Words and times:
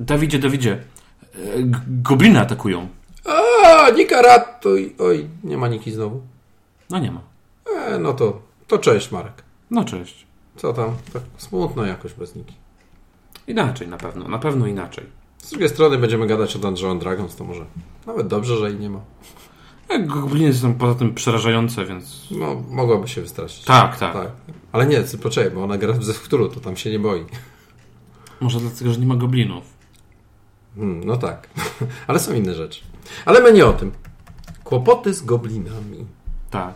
Dawidzie, 0.00 0.38
Dawidzie, 0.38 0.72
e, 1.34 1.38
gobliny 1.86 2.40
atakują. 2.40 2.88
A, 3.24 3.90
Nika 3.90 4.22
ratuj. 4.22 4.94
Oj, 4.98 5.28
nie 5.44 5.56
ma 5.56 5.68
Niki 5.68 5.92
znowu. 5.92 6.20
No 6.90 6.98
nie 6.98 7.10
ma. 7.10 7.20
E, 7.76 7.98
no 7.98 8.12
to, 8.12 8.42
to 8.66 8.78
cześć 8.78 9.10
Marek. 9.12 9.42
No 9.70 9.84
cześć. 9.84 10.26
Co 10.56 10.72
tam? 10.72 10.90
Tak 11.12 11.22
smutno 11.36 11.86
jakoś 11.86 12.12
bez 12.12 12.36
Niki. 12.36 12.54
Inaczej 13.46 13.88
na 13.88 13.96
pewno, 13.96 14.28
na 14.28 14.38
pewno 14.38 14.66
inaczej. 14.66 15.04
Z 15.38 15.50
drugiej 15.50 15.68
strony 15.68 15.98
będziemy 15.98 16.26
gadać 16.26 16.56
o 16.56 16.58
Dungeons 16.58 16.92
and 16.92 17.00
Dragons, 17.00 17.36
to 17.36 17.44
może 17.44 17.64
nawet 18.06 18.26
dobrze, 18.26 18.56
że 18.56 18.70
jej 18.70 18.78
nie 18.78 18.90
ma. 18.90 19.00
E, 19.88 19.98
Gobliny 19.98 20.54
są 20.54 20.74
poza 20.74 20.94
tym 20.94 21.14
przerażające, 21.14 21.84
więc... 21.84 22.28
No, 22.30 22.62
mogłaby 22.70 23.08
się 23.08 23.20
wystraszyć. 23.20 23.64
Tak, 23.64 23.98
tak. 23.98 24.12
tak. 24.12 24.30
Ale 24.72 24.86
nie, 24.86 25.04
poczekaj, 25.22 25.50
bo 25.50 25.64
ona 25.64 25.78
gra 25.78 25.92
w 25.92 26.04
Zewkturu, 26.04 26.48
to 26.48 26.60
tam 26.60 26.76
się 26.76 26.90
nie 26.90 26.98
boi. 26.98 27.24
Może 28.40 28.60
dlatego, 28.60 28.92
że 28.92 29.00
nie 29.00 29.06
ma 29.06 29.16
goblinów. 29.16 29.75
Hmm, 30.76 31.04
no 31.04 31.16
tak. 31.16 31.48
Ale 32.08 32.18
są 32.18 32.34
inne 32.34 32.54
rzeczy. 32.54 32.80
Ale 33.24 33.40
my 33.40 33.52
nie 33.52 33.66
o 33.66 33.72
tym. 33.72 33.92
Kłopoty 34.64 35.14
z 35.14 35.22
goblinami. 35.22 36.06
Tak. 36.50 36.74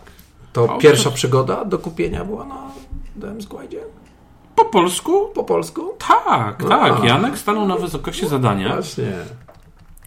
To 0.53 0.79
pierwsza 0.79 1.11
to- 1.11 1.17
przygoda 1.17 1.65
do 1.65 1.79
kupienia 1.79 2.25
była 2.25 2.45
na 2.45 2.71
DM 3.17 3.43
Squadzie? 3.43 3.81
Po 4.57 4.65
polsku? 4.65 5.29
Po 5.35 5.45
polsku? 5.45 5.95
Tak, 6.09 6.65
tak. 6.69 7.01
A. 7.03 7.07
Janek 7.07 7.39
stanął 7.39 7.69
na 7.69 7.77
wysokości 7.77 8.29
zadania 8.29 8.73
Właśnie. 8.75 9.13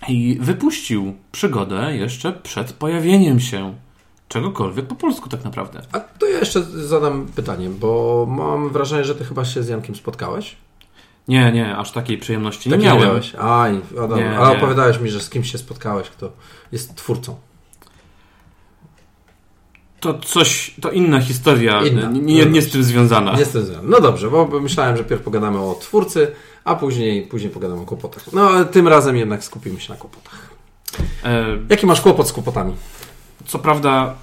i 0.08 0.38
wypuścił 0.42 1.14
przygodę 1.32 1.96
jeszcze 1.96 2.34
przed 2.34 2.74
pojawieniem 2.74 3.40
się 3.40 3.74
czegokolwiek 4.28 4.88
po 4.88 4.96
polsku 4.96 5.30
tak 5.30 5.44
naprawdę. 5.44 5.82
A 5.92 6.00
to 6.00 6.28
ja 6.28 6.40
jeszcze 6.40 6.64
zadam 6.64 7.28
pytanie, 7.36 7.70
bo 7.70 8.26
mam 8.30 8.70
wrażenie, 8.70 9.04
że 9.06 9.16
ty 9.16 9.26
chyba 9.26 9.46
się 9.46 9.64
z 9.64 9.68
Jankiem 9.68 9.96
spotkałeś. 9.96 10.58
Nie, 11.28 11.52
nie, 11.52 11.78
aż 11.78 11.92
takiej 11.92 12.18
przyjemności 12.18 12.70
nie 12.70 12.76
Tak 12.76 12.86
miałem. 12.86 13.02
miałeś. 13.04 13.36
Aj, 13.40 13.82
Adam, 14.04 14.20
Nie, 14.20 14.38
ale 14.40 14.50
nie. 14.52 14.58
opowiadałeś 14.58 15.00
mi, 15.00 15.10
że 15.10 15.20
z 15.20 15.30
kimś 15.30 15.52
się 15.52 15.58
spotkałeś, 15.58 16.10
kto 16.10 16.32
jest 16.72 16.96
twórcą. 16.96 17.36
To 20.00 20.14
coś, 20.20 20.76
to 20.82 20.92
inna 20.92 21.22
historia, 21.22 21.82
Inna. 21.86 22.10
Nie, 22.12 22.22
nie, 22.22 22.46
nie 22.46 22.62
z 22.62 22.72
tym 22.72 22.84
związana. 22.84 23.34
Nie 23.34 23.40
jestem 23.40 23.66
związany. 23.66 23.88
No 23.90 24.00
dobrze, 24.02 24.30
bo 24.30 24.46
myślałem, 24.62 24.98
że 24.98 25.04
pierw 25.04 25.22
pogadamy 25.22 25.60
o 25.60 25.76
twórcy, 25.80 26.32
a 26.64 26.76
później, 26.76 27.22
później 27.28 27.52
pogadamy 27.52 27.82
o 27.82 27.86
kłopotach. 27.86 28.24
No 28.34 28.42
ale 28.50 28.66
tym 28.66 28.88
razem 28.88 29.18
jednak 29.18 29.44
skupimy 29.44 29.80
się 29.80 29.94
na 29.94 30.00
kłopotach. 30.00 30.50
E, 31.24 31.46
Jaki 31.70 31.86
masz 31.86 32.02
kłopot 32.02 32.28
z 32.28 32.34
kłopotami? 32.34 32.74
co 33.46 33.60
prawda, 33.60 34.16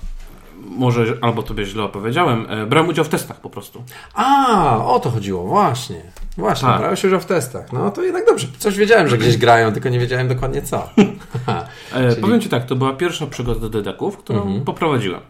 może 0.61 1.19
albo 1.21 1.43
tobie 1.43 1.65
źle 1.65 1.83
opowiedziałem, 1.83 2.47
e, 2.49 2.67
brałem 2.67 2.89
udział 2.89 3.05
w 3.05 3.09
testach 3.09 3.41
po 3.41 3.51
prostu. 3.51 3.83
A, 4.15 4.85
o 4.87 5.01
to 5.01 5.11
chodziło, 5.11 5.45
właśnie. 5.47 6.03
Właśnie, 6.41 6.69
Tak. 6.69 6.79
brałeś 6.79 7.05
udział 7.05 7.21
w 7.21 7.27
testach. 7.27 7.73
No 7.73 7.91
to 7.91 8.03
jednak 8.03 8.27
dobrze. 8.27 8.47
Coś 8.59 8.77
wiedziałem, 8.77 9.09
że 9.09 9.19
gdzieś 9.19 9.37
grają, 9.37 9.73
tylko 9.73 9.89
nie 9.89 9.99
wiedziałem 9.99 10.29
dokładnie 10.29 10.63
co. 10.63 10.89
E, 11.95 12.11
Czyli- 12.11 12.23
Powiem 12.23 12.41
Ci 12.41 12.49
tak, 12.49 12.65
to 12.67 12.77
była 12.77 12.93
pierwsza 12.93 13.27
przygoda 13.27 13.61
do 13.61 13.69
dedeków, 13.69 14.17
którą 14.17 14.43
Mhm. 14.43 14.65
poprowadziłem. 14.65 15.21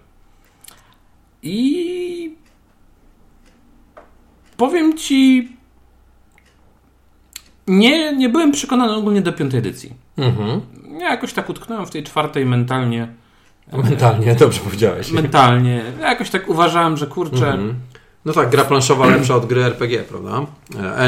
I 1.42 2.36
powiem 4.56 4.96
Ci, 4.98 5.48
nie, 7.66 8.16
nie 8.16 8.28
byłem 8.28 8.52
przekonany 8.52 8.92
ogólnie 8.94 9.22
do 9.22 9.32
piątej 9.32 9.58
edycji. 9.58 9.92
Mhm. 10.16 10.60
Ja 11.00 11.10
jakoś 11.10 11.32
tak 11.32 11.48
utknąłem 11.50 11.86
w 11.86 11.90
tej 11.90 12.02
czwartej 12.04 12.46
mentalnie. 12.46 13.08
Mentalnie, 13.72 14.34
dobrze 14.34 14.60
powiedziałeś. 14.60 15.12
Mentalnie. 15.12 15.82
Ja 16.00 16.08
jakoś 16.10 16.30
tak 16.30 16.48
uważałem, 16.48 16.96
że 16.96 17.06
kurczę, 17.06 17.46
Mhm. 17.52 17.74
No 18.24 18.32
tak, 18.32 18.50
gra 18.50 18.64
planszowa 18.64 19.06
lepsza 19.06 19.34
od 19.36 19.46
gry 19.46 19.64
RPG, 19.64 19.98
prawda? 20.02 20.46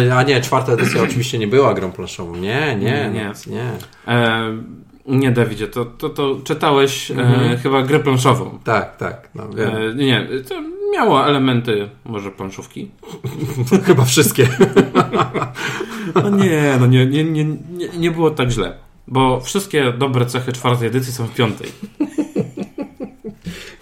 E, 0.06 0.16
A 0.16 0.22
nie, 0.22 0.40
czwarta 0.40 0.72
edycja 0.72 1.02
oczywiście 1.02 1.38
nie 1.38 1.46
była 1.46 1.74
grą 1.74 1.92
planszową. 1.92 2.36
Nie, 2.36 2.76
nie, 2.76 2.76
Nie, 2.76 3.10
nie. 3.10 3.32
nie. 3.56 3.70
e, 4.14 4.42
nie 5.06 5.30
Dawidzie, 5.32 5.68
to, 5.68 5.84
to, 5.84 6.08
to 6.10 6.36
czytałeś 6.44 7.10
e, 7.10 7.14
Mhm. 7.14 7.56
chyba 7.58 7.82
grę 7.82 8.00
planszową. 8.00 8.58
Tak, 8.64 8.96
tak, 8.96 9.28
no. 9.34 9.44
E, 9.44 9.94
nie, 9.94 10.28
to 10.48 10.54
miało 10.94 11.26
elementy 11.26 11.88
może 12.04 12.30
planszówki. 12.30 12.90
Chyba 13.86 14.04
wszystkie. 14.04 14.48
No 16.14 16.30
nie, 16.30 16.76
no 16.80 16.86
nie, 16.86 17.06
nie, 17.06 17.24
nie, 17.24 17.44
nie 17.98 18.10
było 18.10 18.30
tak 18.30 18.50
źle. 18.50 18.74
Bo 19.08 19.40
wszystkie 19.40 19.92
dobre 19.92 20.26
cechy 20.26 20.52
czwartej 20.52 20.88
edycji 20.88 21.12
są 21.12 21.26
w 21.26 21.34
piątej. 21.34 21.68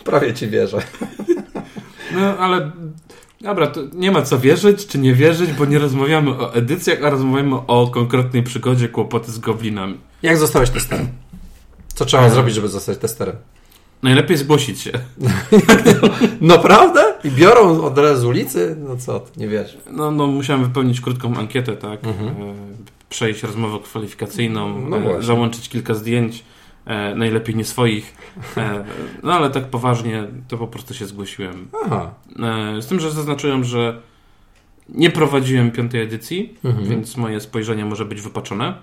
Prawie 0.04 0.34
ci 0.34 0.48
wierzę. 0.48 0.78
No 2.14 2.38
ale 2.38 2.70
dobra, 3.40 3.66
to 3.66 3.80
nie 3.94 4.10
ma 4.10 4.22
co 4.22 4.38
wierzyć 4.38 4.86
czy 4.86 4.98
nie 4.98 5.14
wierzyć, 5.14 5.52
bo 5.52 5.64
nie 5.64 5.78
rozmawiamy 5.78 6.30
o 6.30 6.54
edycjach, 6.54 7.04
a 7.04 7.10
rozmawiamy 7.10 7.56
o 7.56 7.86
konkretnej 7.88 8.42
przygodzie 8.42 8.88
kłopoty 8.88 9.32
z 9.32 9.38
goblinami. 9.38 9.98
Jak 10.22 10.36
zostałeś 10.38 10.70
testerem? 10.70 11.08
Co 11.94 12.04
trzeba 12.04 12.22
E. 12.26 12.30
zrobić, 12.30 12.54
żeby 12.54 12.68
zostać 12.68 12.98
testerem? 12.98 13.36
Najlepiej 14.02 14.36
zgłosić 14.36 14.80
się. 14.80 14.90
Naprawdę? 16.40 17.14
I 17.24 17.30
biorą 17.30 17.82
od 17.82 17.98
razu 17.98 18.20
z 18.22 18.24
ulicy? 18.24 18.76
No 18.88 18.96
co, 18.96 19.24
nie 19.36 19.48
wiesz. 19.48 19.78
No, 19.90 20.10
no 20.10 20.26
musiałem 20.26 20.64
wypełnić 20.64 21.00
krótką 21.00 21.36
ankietę, 21.36 21.76
tak? 21.76 22.04
Mhm. 22.06 22.28
E, 22.28 22.54
przejść 23.08 23.42
rozmowę 23.42 23.78
kwalifikacyjną, 23.84 24.80
No 24.88 24.96
e, 25.18 25.22
załączyć 25.22 25.68
kilka 25.68 25.94
zdjęć, 25.94 26.44
e, 26.86 27.14
najlepiej 27.14 27.56
nie 27.56 27.64
swoich. 27.64 28.14
E, 28.56 28.84
no 29.22 29.32
ale 29.32 29.50
tak 29.50 29.64
poważnie 29.64 30.24
to 30.48 30.58
po 30.58 30.66
prostu 30.68 30.94
się 30.94 31.06
zgłosiłem. 31.06 31.68
Aha. 31.86 32.10
E, 32.78 32.82
Z 32.82 32.86
tym, 32.86 33.00
że 33.00 33.10
zaznaczyłem, 33.10 33.64
że 33.64 34.00
nie 34.88 35.10
prowadziłem 35.10 35.70
piątej 35.70 36.02
edycji, 36.02 36.54
Mhm. 36.64 36.88
więc 36.88 37.16
moje 37.16 37.40
spojrzenie 37.40 37.84
może 37.84 38.04
być 38.04 38.20
wypaczone. 38.20 38.74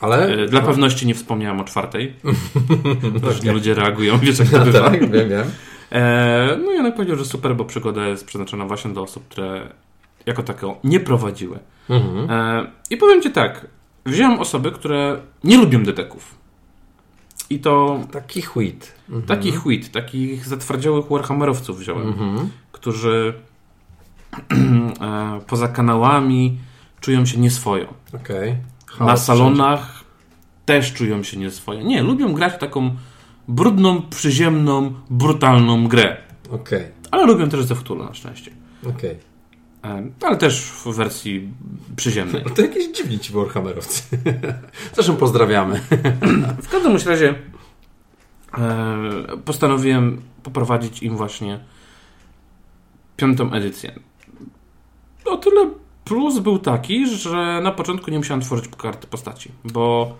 Ale... 0.00 0.26
E, 0.44 0.46
Dla 0.48 0.60
pewności 0.60 1.06
nie 1.06 1.14
wspomniałem 1.14 1.60
o 1.60 1.64
czwartej. 1.64 2.14
Różni 3.22 3.50
ludzie 3.50 3.74
reagują, 3.74 4.18
wiesz 4.18 4.38
jak 4.38 4.48
to 4.48 4.58
No, 4.58 4.64
bywa. 4.64 4.90
tak, 4.90 5.00
wiem, 5.12 5.28
wiem. 5.28 5.44
E, 5.92 6.58
No 6.64 6.72
i 6.72 6.74
Janek 6.74 6.94
powiedział, 6.94 7.16
że 7.16 7.24
super, 7.24 7.56
bo 7.56 7.64
przygoda 7.64 8.06
jest 8.08 8.26
przeznaczona 8.26 8.64
właśnie 8.66 8.92
do 8.92 9.02
osób, 9.02 9.28
które 9.28 9.68
jako 10.26 10.42
taką 10.42 10.74
nie 10.84 11.00
prowadziły. 11.00 11.58
Mhm. 11.90 12.30
E, 12.30 12.66
I 12.90 12.96
powiem 12.96 13.22
Ci 13.22 13.30
tak, 13.30 13.66
wziąłem 14.06 14.38
osoby, 14.40 14.72
które 14.72 15.18
nie 15.44 15.56
lubią 15.56 15.84
deteków. 15.84 16.34
I 17.50 17.58
to 17.58 18.00
Taki 18.12 18.42
chwit. 18.42 18.92
Mhm. 19.08 19.26
takich 19.26 19.60
chwit, 19.60 19.92
takich 19.92 20.46
zatwardziałych 20.46 21.06
warhammerowców 21.08 21.78
wziąłem, 21.78 22.08
Mhm. 22.08 22.50
którzy 22.72 23.34
e, 25.00 25.40
poza 25.46 25.68
kanałami 25.68 26.58
czują 27.00 27.26
się 27.26 27.38
nieswojo. 27.38 27.94
Okej. 28.14 28.56
Na 29.00 29.16
salonach 29.16 30.04
też 30.66 30.92
czują 30.92 31.22
się 31.22 31.36
nieswojo. 31.36 31.82
Nie, 31.82 32.02
lubią 32.02 32.32
grać 32.32 32.52
w 32.54 32.58
taką 32.58 32.96
brudną, 33.48 34.02
przyziemną, 34.02 34.94
brutalną 35.10 35.88
grę. 35.88 36.16
wszędzie. 36.42 36.62
Okej, 36.62 36.84
Ale 37.10 37.26
lubią 37.26 37.48
też 37.48 37.64
ze 37.64 37.74
Cthulhu 37.74 38.04
na 38.04 38.14
szczęście. 38.14 38.50
okej. 38.90 39.16
E, 39.84 40.02
Ale 40.20 40.36
też 40.36 40.62
w 40.62 40.86
wersji 40.94 41.48
przyziemnej. 41.96 42.42
No 42.48 42.54
to 42.54 42.62
jakieś 42.62 42.96
dziwni 42.96 43.18
ci 43.18 43.32
Warhammerowcy. 43.32 44.02
Zresztą 44.94 45.16
pozdrawiamy. 45.16 45.80
W 46.62 46.68
każdym 46.68 46.96
razie 47.06 47.34
e, 48.58 49.36
postanowiłem 49.44 50.22
poprowadzić 50.42 51.02
im 51.02 51.16
właśnie 51.16 51.60
piątą 53.16 53.52
edycję. 53.52 53.98
O 55.24 55.36
tyle 55.36 55.70
plus 56.04 56.38
był 56.38 56.58
taki, 56.58 57.06
że 57.16 57.60
na 57.62 57.70
początku 57.72 58.10
nie 58.10 58.18
musiałem 58.18 58.40
tworzyć 58.40 58.64
karty 58.78 59.06
postaci, 59.06 59.50
bo 59.64 60.16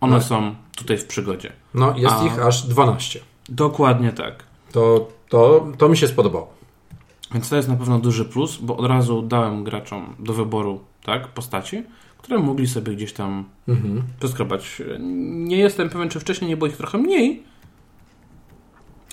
one 0.00 0.16
No. 0.16 0.22
są 0.22 0.54
tutaj 0.76 0.98
w 0.98 1.04
przygodzie. 1.06 1.52
No, 1.74 1.94
jest 1.96 2.14
A- 2.14 2.26
ich 2.26 2.38
aż 2.38 2.62
12. 2.66 3.20
Dokładnie 3.48 4.12
tak. 4.12 4.44
To, 4.72 5.08
to, 5.28 5.66
to 5.78 5.88
mi 5.88 5.96
się 5.96 6.08
spodobało. 6.08 6.54
Więc 7.34 7.48
to 7.48 7.56
jest 7.56 7.68
na 7.68 7.76
pewno 7.76 7.98
duży 7.98 8.24
plus, 8.24 8.56
bo 8.56 8.76
od 8.76 8.86
razu 8.86 9.22
dałem 9.22 9.64
graczom 9.64 10.14
do 10.18 10.32
wyboru 10.32 10.80
tak, 11.04 11.28
postaci, 11.28 11.82
które 12.18 12.38
mogli 12.38 12.66
sobie 12.66 12.94
gdzieś 12.94 13.12
tam 13.12 13.44
Mhm. 13.68 14.02
przeskrobać. 14.18 14.82
Nie 15.30 15.56
jestem 15.56 15.90
pewien, 15.90 16.08
czy 16.08 16.20
wcześniej 16.20 16.48
nie 16.50 16.56
było 16.56 16.68
ich 16.70 16.76
trochę 16.76 16.98
mniej, 16.98 17.42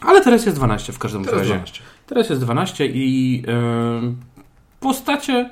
ale 0.01 0.21
teraz 0.23 0.45
jest 0.45 0.57
12 0.57 0.94
w 0.94 1.00
każdym 1.00 1.23
Teraz 1.25 1.39
razie. 1.39 1.50
12. 1.53 1.81
Teraz 2.07 2.29
jest 2.29 2.41
12 2.41 2.85
i 2.85 3.41
yy, 3.41 4.13
postacie, 4.79 5.50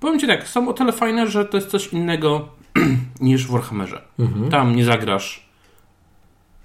powiem 0.00 0.18
Ci 0.20 0.26
tak, 0.26 0.48
są 0.48 0.68
o 0.68 0.72
tyle 0.72 0.92
fajne, 0.92 1.26
że 1.26 1.44
to 1.44 1.56
jest 1.56 1.68
coś 1.70 1.92
innego 1.92 2.48
niż 3.20 3.46
w 3.46 3.50
Warhammerze. 3.50 4.02
Mhm. 4.18 4.50
Tam 4.50 4.76
nie 4.76 4.84
zagrasz 4.84 5.47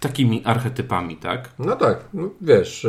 takimi 0.04 0.42
archetypami, 0.46 1.16
tak? 1.18 1.50
No 1.60 1.76
tak, 1.76 2.06
no, 2.14 2.30
wiesz, 2.42 2.88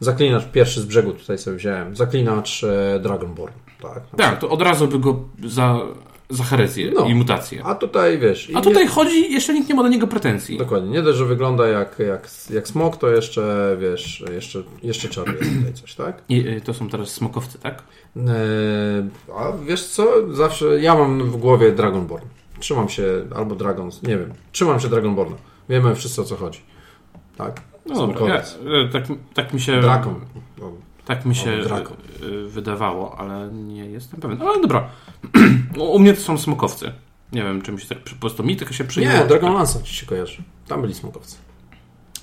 zaklinacz 0.00 0.44
pierwszy 0.46 0.80
z 0.80 0.84
brzegu 0.84 1.12
tutaj 1.12 1.38
sobie 1.38 1.56
wziąłem. 1.56 1.96
Zaklinacz 1.96 2.64
e, 2.64 3.00
Dragonborn. 3.00 3.52
Tak. 3.82 4.02
Tak, 4.16 4.38
to 4.38 4.48
od 4.50 4.62
razu 4.62 4.88
by 4.88 4.98
go 4.98 5.24
za, 5.44 5.78
za 6.30 6.44
herezję 6.44 6.92
No. 6.94 7.06
i 7.06 7.14
mutację. 7.14 7.62
A 7.64 7.74
tutaj 7.74 8.18
wiesz. 8.18 8.50
A 8.54 8.60
tutaj 8.60 8.86
chodzi, 8.86 9.32
jeszcze 9.32 9.54
nikt 9.54 9.68
nie 9.68 9.74
ma 9.74 9.82
do 9.82 9.88
niego 9.88 10.06
pretensji. 10.06 10.52
Nie, 10.54 10.58
dokładnie. 10.58 10.90
Nie 10.90 11.02
dość, 11.02 11.18
że 11.18 11.24
wygląda 11.24 11.68
jak, 11.68 11.98
jak, 11.98 12.30
jak 12.50 12.68
smok, 12.68 12.96
to 12.96 13.08
jeszcze 13.10 13.76
wiesz, 13.80 14.24
jeszcze, 14.34 14.62
jeszcze 14.82 15.08
czarny 15.08 15.34
jest 15.40 15.56
tutaj 15.56 15.72
coś, 15.74 15.94
tak? 15.94 16.22
I, 16.28 16.48
y, 16.48 16.60
to 16.60 16.74
są 16.74 16.88
teraz 16.88 17.08
smokowcy, 17.08 17.58
tak? 17.58 17.82
E, 18.16 18.22
a 19.36 19.52
wiesz 19.66 19.86
co? 19.86 20.34
Zawsze 20.34 20.80
ja 20.80 20.94
mam 20.94 21.30
w 21.30 21.36
głowie 21.36 21.72
Dragonborn. 21.72 22.24
Trzymam 22.60 22.88
się 22.88 23.04
albo 23.36 23.54
Dragons, 23.54 24.02
nie 24.02 24.18
wiem. 24.18 24.32
Trzymam 24.52 24.80
się 24.80 24.88
Dragonborna. 24.88 25.36
Wiemy 25.68 25.94
wszyscy 25.94 26.20
o 26.20 26.24
co 26.24 26.36
chodzi. 26.36 26.60
Tak? 27.36 27.60
No 27.86 27.94
dobra, 27.94 28.28
ja, 28.28 28.40
e, 28.40 28.88
tak, 28.92 29.04
tak 29.34 29.52
mi 29.54 29.60
się... 29.60 29.80
Drakon. 29.80 30.14
O, 30.62 30.72
Tak 31.04 31.26
mi 31.26 31.34
się 31.34 31.62
Draco. 31.62 31.94
y, 32.22 32.26
y, 32.26 32.48
wydawało, 32.48 33.18
ale 33.18 33.48
nie 33.52 33.86
jestem 33.86 34.20
pewien. 34.20 34.42
Ale 34.42 34.60
dobra. 34.60 34.88
U 35.94 35.98
mnie 35.98 36.14
to 36.14 36.20
są 36.20 36.38
smokowcy. 36.38 36.92
Nie 37.32 37.42
wiem, 37.42 37.62
czy 37.62 37.72
mi 37.72 37.80
się 37.80 37.88
tak 37.88 37.98
po 37.98 38.20
prostu 38.20 38.44
mi 38.44 38.56
tylko 38.56 38.72
się 38.74 38.84
przyjęło. 38.84 39.18
Nie, 39.18 39.26
Dragonlance 39.26 39.82
ci 39.82 39.94
się 39.94 40.06
kojarzy. 40.06 40.42
Tam 40.68 40.80
byli 40.80 40.94
smokowcy. 40.94 41.36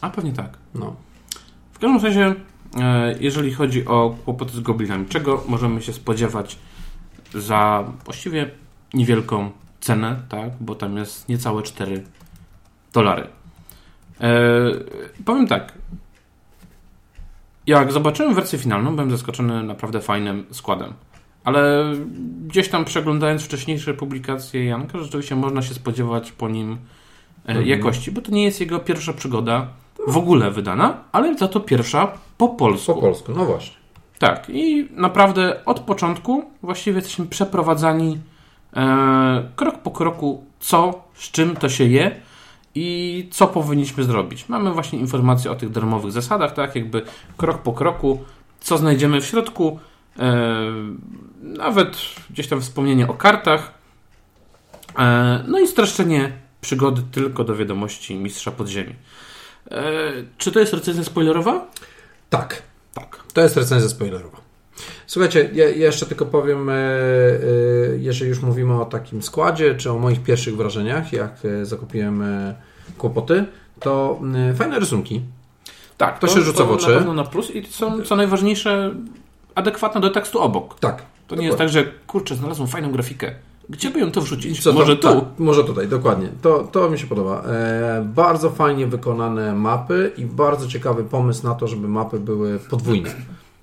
A 0.01 0.09
pewnie 0.09 0.33
tak. 0.33 0.57
No. 0.75 0.95
W 1.73 1.79
każdym 1.79 2.03
razie, 2.03 2.35
e, 2.79 3.15
jeżeli 3.19 3.53
chodzi 3.53 3.85
o 3.85 4.15
kłopoty 4.25 4.51
z 4.51 4.59
goblinami, 4.59 5.05
czego 5.05 5.43
możemy 5.47 5.81
się 5.81 5.93
spodziewać 5.93 6.57
za 7.33 7.83
właściwie 8.05 8.51
niewielką 8.93 9.51
cenę, 9.79 10.21
tak? 10.29 10.49
Bo 10.59 10.75
tam 10.75 10.97
jest 10.97 11.29
niecałe 11.29 11.63
4 11.63 12.03
dolary. 12.93 13.27
E, 14.21 14.31
powiem 15.25 15.47
tak. 15.47 15.73
Jak 17.67 17.91
zobaczyłem 17.91 18.35
wersję 18.35 18.59
finalną, 18.59 18.95
byłem 18.95 19.11
zaskoczony 19.11 19.63
naprawdę 19.63 20.01
fajnym 20.01 20.45
składem. 20.51 20.93
Ale 21.43 21.93
gdzieś 22.47 22.69
tam 22.69 22.85
przeglądając 22.85 23.43
wcześniejsze 23.43 23.93
publikacje 23.93 24.65
Janka, 24.65 24.97
rzeczywiście 24.99 25.35
można 25.35 25.61
się 25.61 25.73
spodziewać 25.73 26.31
po 26.31 26.49
nim 26.49 26.71
e, 26.71 26.77
Mhm. 27.49 27.67
jakości, 27.67 28.11
bo 28.11 28.21
to 28.21 28.31
nie 28.31 28.43
jest 28.43 28.59
jego 28.59 28.79
pierwsza 28.79 29.13
przygoda 29.13 29.67
w 30.07 30.17
ogóle 30.17 30.51
wydana, 30.51 30.97
ale 31.11 31.37
za 31.37 31.47
to 31.47 31.59
pierwsza 31.59 32.11
po 32.37 32.49
polsku. 32.49 32.93
Po 32.95 33.01
polsku, 33.01 33.31
no 33.35 33.45
właśnie. 33.45 33.75
Tak, 34.19 34.49
i 34.49 34.87
naprawdę 34.91 35.65
od 35.65 35.79
początku 35.79 36.43
właściwie 36.61 36.95
jesteśmy 36.97 37.25
przeprowadzani 37.25 38.17
e, 38.75 39.43
krok 39.55 39.77
po 39.77 39.91
kroku, 39.91 40.43
co, 40.59 41.03
z 41.13 41.31
czym 41.31 41.55
to 41.55 41.69
się 41.69 41.83
je 41.83 42.11
i 42.75 43.27
co 43.31 43.47
powinniśmy 43.47 44.03
zrobić. 44.03 44.49
Mamy 44.49 44.71
właśnie 44.71 44.99
informacje 44.99 45.51
o 45.51 45.55
tych 45.55 45.69
darmowych 45.69 46.11
zasadach, 46.11 46.53
tak, 46.53 46.75
jakby 46.75 47.01
krok 47.37 47.61
po 47.61 47.73
kroku, 47.73 48.23
co 48.59 48.77
znajdziemy 48.77 49.21
w 49.21 49.25
środku, 49.25 49.79
e, 50.19 50.55
nawet 51.41 51.97
gdzieś 52.29 52.47
tam 52.47 52.61
wspomnienie 52.61 53.07
o 53.07 53.13
kartach, 53.13 53.73
e, 54.99 55.43
no 55.47 55.59
i 55.59 55.67
streszczenie 55.67 56.31
przygody 56.61 57.01
tylko 57.11 57.43
do 57.43 57.55
wiadomości 57.55 58.15
Mistrza 58.15 58.51
Podziemi. 58.51 58.95
E, 59.71 59.83
czy 60.37 60.51
to 60.51 60.59
jest 60.59 60.73
recenzja 60.73 61.03
spoilerowa? 61.03 61.67
Tak. 62.29 62.61
Tak. 62.93 63.23
To 63.33 63.41
jest 63.41 63.57
recenzja 63.57 63.89
spoilerowa. 63.89 64.48
Słuchajcie, 65.07 65.49
ja, 65.53 65.69
jeszcze 65.69 66.05
tylko 66.05 66.25
powiem, 66.25 66.69
e, 66.69 66.73
e, 66.73 66.77
jeżeli 67.97 68.29
już 68.29 68.41
mówimy 68.41 68.81
o 68.81 68.85
takim 68.85 69.21
składzie, 69.21 69.75
czy 69.75 69.91
o 69.91 69.99
moich 69.99 70.23
pierwszych 70.23 70.55
wrażeniach, 70.55 71.13
jak 71.13 71.45
e, 71.45 71.65
zakupiłem 71.65 72.23
kłopoty, 72.97 73.45
to 73.79 74.19
fajne 74.55 74.79
rysunki. 74.79 75.21
Tak, 75.97 76.19
To 76.19 76.27
się 76.27 76.41
rzuca 76.41 76.63
w 76.63 76.71
oczy. 76.71 76.89
Na 76.89 76.97
pewno 76.97 77.13
na 77.13 77.23
plus 77.23 77.51
i 77.55 77.65
są, 77.65 78.01
co 78.01 78.15
najważniejsze, 78.15 78.95
adekwatne 79.55 80.01
do 80.01 80.09
tekstu 80.09 80.39
obok. 80.39 80.79
Tak. 80.79 81.03
To 81.27 81.35
nie 81.35 81.45
jest 81.45 81.57
tak, 81.57 81.69
że 81.69 81.83
kurczę, 82.07 82.35
znalazłem 82.35 82.67
fajną 82.67 82.91
grafikę. 82.91 83.31
Gdzie 83.69 83.89
by 83.89 83.99
ją 83.99 84.11
to 84.11 84.21
wrzucić? 84.21 84.63
Co 84.63 84.73
Może 84.73 84.97
to, 84.97 85.13
tu? 85.13 85.19
Tak, 85.21 85.29
może 85.39 85.63
tutaj, 85.63 85.87
dokładnie. 85.87 86.29
To, 86.41 86.63
to 86.63 86.89
mi 86.89 86.99
się 86.99 87.07
podoba. 87.07 87.43
E, 87.43 88.11
bardzo 88.15 88.49
fajnie 88.49 88.87
wykonane 88.87 89.55
mapy 89.55 90.11
i 90.17 90.25
bardzo 90.25 90.67
ciekawy 90.67 91.03
pomysł 91.03 91.47
na 91.47 91.55
to, 91.55 91.67
żeby 91.67 91.87
mapy 91.87 92.19
były 92.19 92.59
podwójne. 92.59 93.09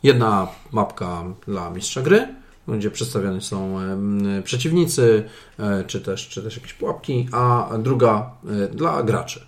Jedna 0.06 0.48
mapka 0.72 1.24
dla 1.46 1.70
mistrza 1.70 2.02
gry, 2.02 2.28
gdzie 2.68 2.90
przedstawiani 2.90 3.40
są 3.40 3.78
przeciwnicy, 4.44 5.24
e, 5.58 5.84
czy 5.86 6.00
też, 6.00 6.28
czy 6.28 6.42
też 6.42 6.56
jakieś 6.56 6.72
pułapki, 6.72 7.28
a 7.32 7.70
druga 7.78 8.30
e, 8.64 8.68
dla 8.68 9.02
graczy. 9.02 9.46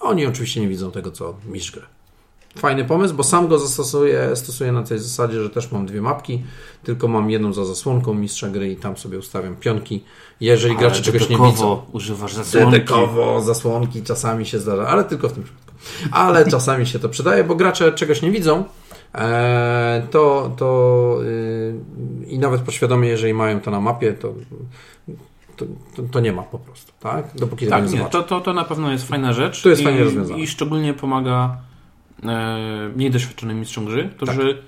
Oni 0.00 0.26
oczywiście 0.26 0.60
nie 0.60 0.68
widzą 0.68 0.90
tego, 0.90 1.10
co 1.10 1.34
mistrz 1.46 1.70
gry. 1.70 1.82
Fajny 2.58 2.84
pomysł, 2.84 3.14
bo 3.14 3.24
sam 3.24 3.48
go 3.48 3.58
zastosuję, 3.58 4.36
stosuję 4.36 4.72
na 4.72 4.82
tej 4.82 4.98
zasadzie, 4.98 5.42
że 5.42 5.50
też 5.50 5.72
mam 5.72 5.86
dwie 5.86 6.02
mapki, 6.02 6.42
tylko 6.82 7.08
mam 7.08 7.30
jedną 7.30 7.52
za 7.52 7.64
zasłonką 7.64 8.14
mistrza 8.14 8.48
gry 8.48 8.72
i 8.72 8.76
tam 8.76 8.96
sobie 8.96 9.18
ustawiam 9.18 9.56
pionki. 9.56 10.04
Jeżeli 10.40 10.76
gracze 10.76 11.02
czegoś 11.02 11.28
nie 11.28 11.38
widzą, 11.38 11.82
używasz 11.92 12.34
zasłonki. 12.34 12.70
dedekowo, 12.70 13.40
zasłonki 13.40 14.02
czasami 14.02 14.46
się 14.46 14.58
zdarza, 14.58 14.88
ale 14.88 15.04
tylko 15.04 15.28
w 15.28 15.32
tym 15.32 15.42
przypadku. 15.42 15.72
Ale 16.10 16.50
czasami 16.50 16.86
się 16.86 16.98
to 16.98 17.08
przydaje, 17.08 17.44
bo 17.44 17.54
gracze 17.54 17.92
czegoś 17.92 18.22
nie 18.22 18.30
widzą, 18.30 18.64
to, 20.10 20.52
to 20.56 21.18
yy, 22.22 22.26
i 22.26 22.38
nawet 22.38 22.60
podświadomie, 22.60 23.08
jeżeli 23.08 23.34
mają 23.34 23.60
to 23.60 23.70
na 23.70 23.80
mapie, 23.80 24.12
to, 24.12 24.34
to, 25.56 25.66
to, 25.96 26.02
to 26.02 26.20
nie 26.20 26.32
ma 26.32 26.42
po 26.42 26.58
prostu, 26.58 26.92
tak? 27.00 27.24
Dopóki 27.34 27.66
Tak, 27.66 27.92
nie 27.92 27.98
nie, 27.98 28.04
to, 28.04 28.22
to, 28.22 28.40
to 28.40 28.52
na 28.52 28.64
pewno 28.64 28.92
jest 28.92 29.08
fajna 29.08 29.32
rzecz. 29.32 29.62
To 29.62 29.68
jest 29.68 29.80
i, 29.80 29.84
fajnie 29.84 30.04
rozwiązane. 30.04 30.40
I 30.40 30.46
szczególnie 30.46 30.94
pomaga 30.94 31.56
e, 32.22 32.90
mniej 32.96 33.10
doświadczonym 33.10 33.60
mistrzom 33.60 33.84
gry, 33.84 34.10
którzy 34.16 34.54
Tak. 34.54 34.64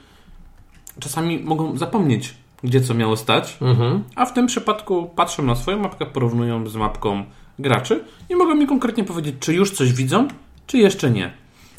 czasami 1.00 1.38
mogą 1.38 1.76
zapomnieć, 1.78 2.34
gdzie 2.64 2.80
co 2.80 2.94
miało 2.94 3.16
stać, 3.16 3.58
Mhm. 3.60 4.04
a 4.16 4.26
w 4.26 4.32
tym 4.32 4.46
przypadku 4.46 5.10
patrzą 5.16 5.42
na 5.42 5.54
swoją 5.54 5.78
mapkę, 5.78 6.06
porównują 6.06 6.66
z 6.68 6.76
mapką 6.76 7.24
graczy 7.58 8.04
i 8.30 8.34
mogą 8.36 8.54
mi 8.54 8.66
konkretnie 8.66 9.04
powiedzieć, 9.04 9.34
czy 9.40 9.54
już 9.54 9.70
coś 9.70 9.92
widzą, 9.92 10.28
czy 10.66 10.78
jeszcze 10.78 11.10
nie. 11.10 11.32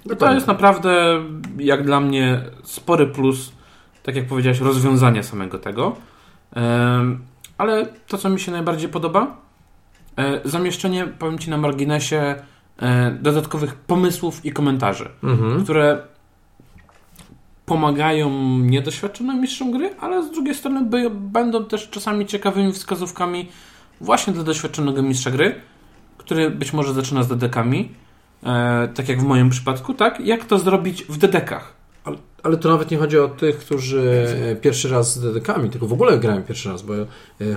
I 0.10 0.12
to 0.12 0.16
Dokładnie. 0.16 0.36
jest 0.36 0.48
naprawdę, 0.48 1.24
jak 1.58 1.86
dla 1.86 2.00
mnie, 2.00 2.42
spory 2.64 3.08
plus, 3.08 3.52
tak 4.04 4.16
jak 4.16 4.28
powiedziałeś, 4.28 4.60
rozwiązania 4.60 5.24
samego 5.24 5.60
tego. 5.60 5.96
Ale 7.58 7.86
to, 8.08 8.18
co 8.18 8.30
mi 8.30 8.40
się 8.40 8.52
najbardziej 8.52 8.90
podoba, 8.90 9.38
e, 10.18 10.42
zamieszczenie, 10.46 11.08
powiem 11.20 11.40
Ci 11.40 11.50
na 11.50 11.58
marginesie, 11.58 12.36
e, 12.80 13.12
dodatkowych 13.22 13.76
pomysłów 13.76 14.46
i 14.46 14.52
komentarzy, 14.52 15.10
Mhm. 15.24 15.64
które 15.64 16.02
pomagają 17.66 18.30
niedoświadczonym 18.60 19.42
mistrzom 19.42 19.72
gry, 19.72 19.96
ale 20.00 20.24
z 20.24 20.32
drugiej 20.32 20.56
strony 20.56 20.82
by, 20.86 21.10
będą 21.10 21.66
też 21.66 21.90
czasami 21.90 22.26
ciekawymi 22.26 22.74
wskazówkami 22.74 23.50
właśnie 24.02 24.34
dla 24.34 24.44
doświadczonego 24.44 25.02
mistrza 25.02 25.32
gry, 25.32 25.56
który 26.18 26.50
być 26.50 26.74
może 26.74 26.94
zaczyna 26.94 27.24
z 27.24 27.28
dedekami, 27.28 27.90
e, 28.44 28.88
tak 28.96 29.10
jak 29.10 29.22
w 29.22 29.24
moim 29.24 29.50
przypadku, 29.50 29.94
tak? 29.94 30.20
Jak 30.20 30.46
to 30.46 30.60
zrobić 30.60 31.04
w 31.04 31.18
dedekach? 31.18 31.80
Ale, 32.04 32.18
ale 32.44 32.58
to 32.58 32.70
nawet 32.70 32.92
nie 32.92 32.98
chodzi 32.98 33.20
o 33.20 33.28
tych, 33.28 33.58
którzy 33.58 34.28
e, 34.52 34.56
pierwszy 34.56 34.90
raz 34.90 35.14
z 35.14 35.22
dedekami, 35.22 35.70
tylko 35.70 35.88
w 35.88 35.94
ogóle 35.94 36.20
grają 36.20 36.44
pierwszy 36.44 36.70
raz, 36.70 36.82
bo 36.82 36.94
e, 36.96 37.06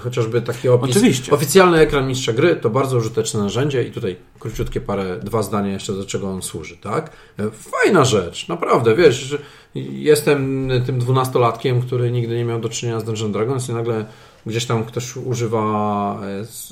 chociażby 0.01 0.43
taki 0.43 0.69
opis, 0.69 0.91
Oczywiście. 0.91 1.33
oficjalny 1.33 1.79
ekran 1.79 2.09
mistrza 2.09 2.33
gry 2.33 2.57
to 2.57 2.71
bardzo 2.71 2.97
użyteczne 2.97 3.41
narzędzie 3.41 3.85
i 3.85 3.91
tutaj 3.91 4.17
króciutkie 4.39 4.81
parę, 4.81 5.19
dwa 5.23 5.43
zdania 5.43 5.73
jeszcze 5.73 5.93
do 5.93 6.05
czego 6.05 6.31
on 6.31 6.43
służy, 6.43 6.77
tak? 6.77 7.11
E, 7.39 7.51
Fajna 7.51 8.05
rzecz, 8.05 8.49
naprawdę, 8.49 8.97
wiesz, 8.97 9.37
jestem 9.75 10.71
tym 10.87 10.99
dwunastolatkiem, 10.99 11.83
który 11.83 12.11
nigdy 12.11 12.37
nie 12.37 12.45
miał 12.45 12.61
do 12.61 12.69
czynienia 12.69 13.01
z 13.01 13.05
Dungeons 13.05 13.33
Dragons 13.33 13.69
i 13.69 13.73
nagle 13.73 14.05
gdzieś 14.47 14.67
tam 14.67 14.85
ktoś 14.85 15.17
używa 15.17 16.21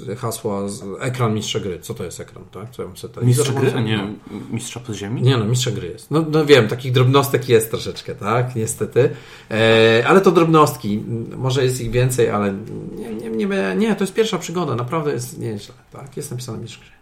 e, 0.08 0.16
hasła 0.16 0.68
z, 0.68 0.82
ekran 1.00 1.34
mistrza 1.34 1.60
gry. 1.60 1.78
Co 1.80 1.94
to 1.94 2.04
jest 2.04 2.20
ekran, 2.20 2.44
tak? 2.52 2.70
Co 2.70 2.82
ja 2.82 2.96
sobie 2.96 3.14
telewizor 3.14 3.46
Mistrz 3.46 3.60
gry, 3.60 3.78
a 3.78 3.80
nie 3.80 4.14
mistrza 4.50 4.80
podziemi? 4.80 5.22
Nie 5.22 5.36
no, 5.36 5.44
mistrza 5.44 5.70
gry 5.70 5.88
jest. 5.88 6.10
No, 6.10 6.24
no 6.30 6.46
wiem, 6.46 6.68
takich 6.68 6.92
drobnostek 6.92 7.48
jest 7.48 7.70
troszeczkę, 7.70 8.14
tak? 8.14 8.56
Niestety. 8.56 9.10
E, 9.50 10.04
ale 10.06 10.20
to 10.20 10.32
drobnostki. 10.32 11.02
Może 11.36 11.64
jest 11.64 11.80
ich 11.80 11.90
więcej, 11.90 12.30
ale 12.30 12.54
nie, 12.96 13.14
nie, 13.14 13.46
nie, 13.46 13.76
nie, 13.76 13.96
to 13.96 14.04
jest 14.04 14.14
pierwsza 14.14 14.38
przygoda. 14.38 14.74
Naprawdę 14.74 15.12
jest 15.12 15.38
nieźle, 15.38 15.74
tak? 15.92 16.16
Jest 16.16 16.30
napisane 16.30 16.58
mistrz 16.58 16.78
gry. 16.78 17.00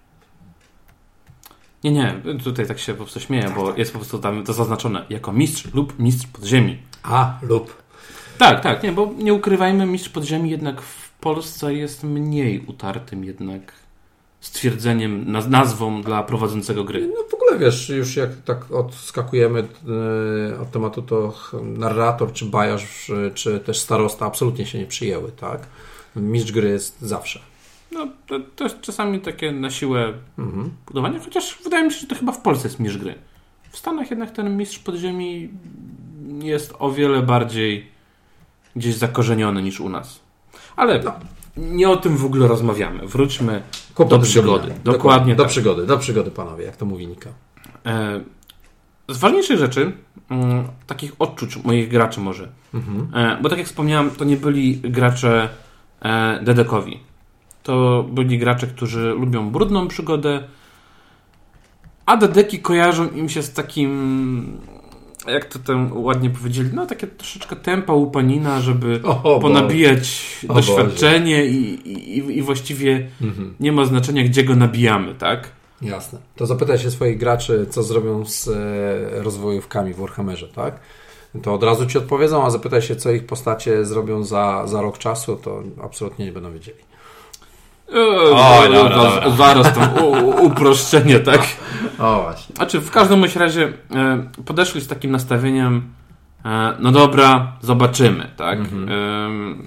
Nie, 1.85 1.91
nie, 1.91 2.15
tutaj 2.45 2.67
tak 2.67 2.79
się 2.79 2.93
po 2.93 2.99
prostu 3.03 3.21
śmieję, 3.21 3.53
bo 3.57 3.77
jest 3.77 3.93
po 3.93 3.99
prostu 3.99 4.19
tam 4.19 4.45
to 4.45 4.53
zaznaczone 4.53 5.07
jako 5.11 5.33
mistrz 5.33 5.75
lub 5.75 5.99
mistrz 5.99 6.27
podziemi. 6.27 6.79
A, 7.03 7.39
lub. 7.43 7.88
Tak, 8.38 8.61
tak, 8.62 8.83
nie, 8.83 8.92
bo 8.92 9.14
nie 9.18 9.35
ukrywajmy, 9.35 9.87
mistrz 9.87 10.09
podziemi 10.09 10.50
jednak 10.50 10.80
w 10.83 11.11
Polsce 11.21 11.75
jest 11.75 12.04
mniej 12.04 12.64
utartym 12.66 13.25
jednak 13.25 13.73
stwierdzeniem, 14.40 15.33
naz- 15.33 15.49
nazwą 15.50 16.02
dla 16.02 16.23
prowadzącego 16.23 16.85
gry. 16.85 17.07
No 17.14 17.23
w 17.30 17.35
ogóle 17.35 17.59
wiesz, 17.59 17.88
już 17.88 18.16
jak 18.16 18.30
tak 18.45 18.73
odskakujemy 18.73 19.61
e, 19.61 20.61
od 20.61 20.71
tematu, 20.71 21.02
to 21.02 21.35
narrator, 21.62 22.33
czy 22.33 22.45
bajarz, 22.45 22.87
czy, 23.07 23.30
czy 23.35 23.61
też 23.61 23.78
starosta 23.78 24.26
absolutnie 24.26 24.66
się 24.66 24.78
nie 24.78 24.87
przyjęły, 24.87 25.33
tak? 25.33 25.66
Mistrz 26.16 26.52
gry 26.52 26.68
jest 26.68 27.00
zawsze. 27.00 27.40
No, 27.92 28.09
to, 28.26 28.40
to 28.57 28.64
jest 28.64 28.80
czasami 28.80 29.21
takie 29.21 29.52
na 29.52 29.71
siłę 29.71 30.12
Mhm. 30.38 30.71
budowanie, 30.87 31.18
chociaż 31.21 31.59
wydaje 31.64 31.85
mi 31.85 31.92
się, 31.92 31.99
że 32.00 32.07
to 32.07 32.14
chyba 32.14 32.33
w 32.33 32.40
Polsce 32.42 32.68
jest 32.68 32.80
mistrz 32.80 32.99
gry. 32.99 33.14
W 33.71 33.78
Stanach 33.78 34.11
jednak 34.11 34.30
ten 34.30 34.57
mistrz 34.57 34.78
podziemi 34.78 35.49
jest 36.42 36.75
o 36.78 36.92
wiele 36.92 37.23
bardziej 37.23 37.98
gdzieś 38.77 38.95
zakorzeniony 38.95 39.63
niż 39.63 39.81
u 39.81 39.89
nas. 39.89 40.21
Ale 40.77 41.01
No. 41.05 41.13
nie 41.57 41.89
o 41.89 41.97
tym 41.97 42.17
w 42.17 42.25
ogóle 42.25 42.49
rozmawiamy. 42.49 43.07
Wróćmy 43.07 43.63
Kłopoty 43.95 44.17
do 44.21 44.23
przygody. 44.27 44.75
Dokładnie 44.85 45.35
Do 45.35 45.43
tak. 45.43 45.51
przygody, 45.51 45.87
do 45.87 45.99
przygody, 45.99 46.31
panowie, 46.31 46.65
jak 46.65 46.77
to 46.77 46.87
mówi 46.87 47.07
Nika. 47.07 47.31
E, 47.87 48.21
Z 49.09 49.19
ważniejszych 49.19 49.59
rzeczy, 49.59 49.93
mm, 50.31 50.65
takich 50.87 51.13
odczuć 51.19 51.57
moich 51.65 51.89
graczy 51.89 52.21
może, 52.21 52.49
Mhm. 52.75 53.09
e, 53.15 53.39
bo 53.43 53.49
tak 53.49 53.59
jak 53.59 53.67
wspomniałem, 53.67 54.11
to 54.11 54.25
nie 54.25 54.37
byli 54.37 54.77
gracze 54.77 55.49
e, 56.03 56.41
dedekowi. 56.45 57.01
to 57.63 58.07
byli 58.13 58.39
gracze, 58.39 58.67
którzy 58.67 59.15
lubią 59.21 59.51
brudną 59.51 59.89
przygodę, 59.89 60.45
a 62.07 62.17
dedeki 62.17 62.59
kojarzą 62.59 63.11
im 63.11 63.29
się 63.29 63.43
z 63.43 63.53
takim 63.53 64.61
jak 65.31 65.45
to 65.45 65.59
tam 65.59 65.91
ładnie 66.05 66.31
powiedzieli, 66.31 66.71
no 66.75 66.87
takie 66.87 67.07
troszeczkę 67.07 67.57
tempa 67.57 67.93
upanina, 67.93 68.61
żeby 68.61 69.01
O, 69.05 69.41
ponabijać 69.41 70.23
O 70.49 70.55
doświadczenie 70.55 71.47
i, 71.47 71.75
i, 72.19 72.39
i 72.39 72.43
właściwie 72.43 73.09
Mhm. 73.23 73.55
nie 73.61 73.73
ma 73.73 73.85
znaczenia, 73.85 74.25
gdzie 74.25 74.45
go 74.45 74.57
nabijamy, 74.57 75.15
tak? 75.15 75.49
Jasne. 75.83 76.19
To 76.37 76.47
zapytaj 76.47 76.79
się 76.79 76.91
swoich 76.91 77.19
graczy, 77.19 77.67
co 77.71 77.83
zrobią 77.83 78.25
z 78.25 78.49
e, 78.49 79.23
rozwojówkami 79.23 79.95
w 79.95 79.97
Warhammerze, 79.97 80.49
tak? 80.49 80.81
To 81.43 81.55
od 81.55 81.63
razu 81.63 81.87
ci 81.87 81.99
odpowiedzą, 81.99 82.45
a 82.45 82.51
zapytaj 82.51 82.83
się, 82.83 82.97
co 82.97 83.11
ich 83.11 83.27
postacie 83.27 83.85
zrobią 83.85 84.25
za, 84.25 84.67
za 84.67 84.83
rok 84.83 84.99
czasu, 84.99 85.37
to 85.37 85.63
absolutnie 85.83 86.25
nie 86.25 86.33
będą 86.33 86.53
wiedzieli. 86.53 86.79
O, 87.92 88.62
dobra, 88.73 88.97
dobra. 88.97 89.30
Zaraz 89.30 89.75
tam 89.75 89.88
uproszczenie, 90.42 91.21
tak? 91.30 91.40
O, 91.99 92.23
właśnie. 92.23 92.54
Znaczy, 92.57 92.80
w 92.80 92.90
każdym 92.90 93.25
razie 93.37 93.73
e, 93.95 94.26
podeszli 94.47 94.80
z 94.80 94.88
takim 94.88 95.11
nastawieniem, 95.11 95.83
e, 96.45 96.75
no 96.78 96.92
dobra, 96.92 97.52
zobaczymy, 97.61 98.30
tak? 98.37 98.59
Mhm. 98.59 98.88
Em, 98.88 99.62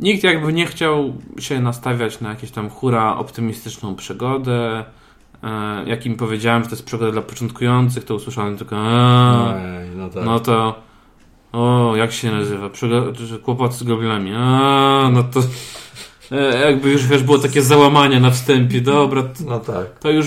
nikt 0.00 0.24
jakby 0.24 0.52
nie 0.52 0.66
chciał 0.66 1.14
się 1.38 1.60
nastawiać 1.60 2.20
na 2.20 2.28
jakąś 2.28 2.50
tam 2.50 2.70
hura 2.70 3.16
optymistyczną 3.16 3.94
przygodę. 3.94 4.84
E, 5.42 5.82
jak 5.86 6.06
im 6.06 6.16
powiedziałem, 6.16 6.62
że 6.62 6.68
to 6.68 6.74
jest 6.74 6.86
przygoda 6.86 7.12
dla 7.12 7.22
początkujących, 7.22 8.04
to 8.04 8.14
usłyszałem 8.14 8.56
tylko 8.56 8.76
Ej, 8.76 9.90
no 9.96 10.08
tak. 10.08 10.24
no 10.24 10.40
to 10.40 10.82
o, 11.52 11.92
jak 11.96 12.12
się 12.12 12.30
nazywa? 12.30 12.68
Przygo- 12.68 13.14
że 13.14 13.38
kłopoty 13.38 13.74
z 13.74 13.82
goblinami. 13.82 14.32
A, 14.36 15.10
no 15.12 15.22
to 15.22 15.40
e, 15.40 15.42
jakby 16.64 16.90
już 16.90 17.06
wiesz, 17.06 17.22
było 17.22 17.38
takie 17.38 17.62
załamanie 17.62 18.20
na 18.20 18.30
wstępie. 18.30 18.80
Dobra, 18.80 19.22
to 19.22 19.44
No 19.46 19.60
tak. 19.60 19.98
to 19.98 20.10
już 20.10 20.26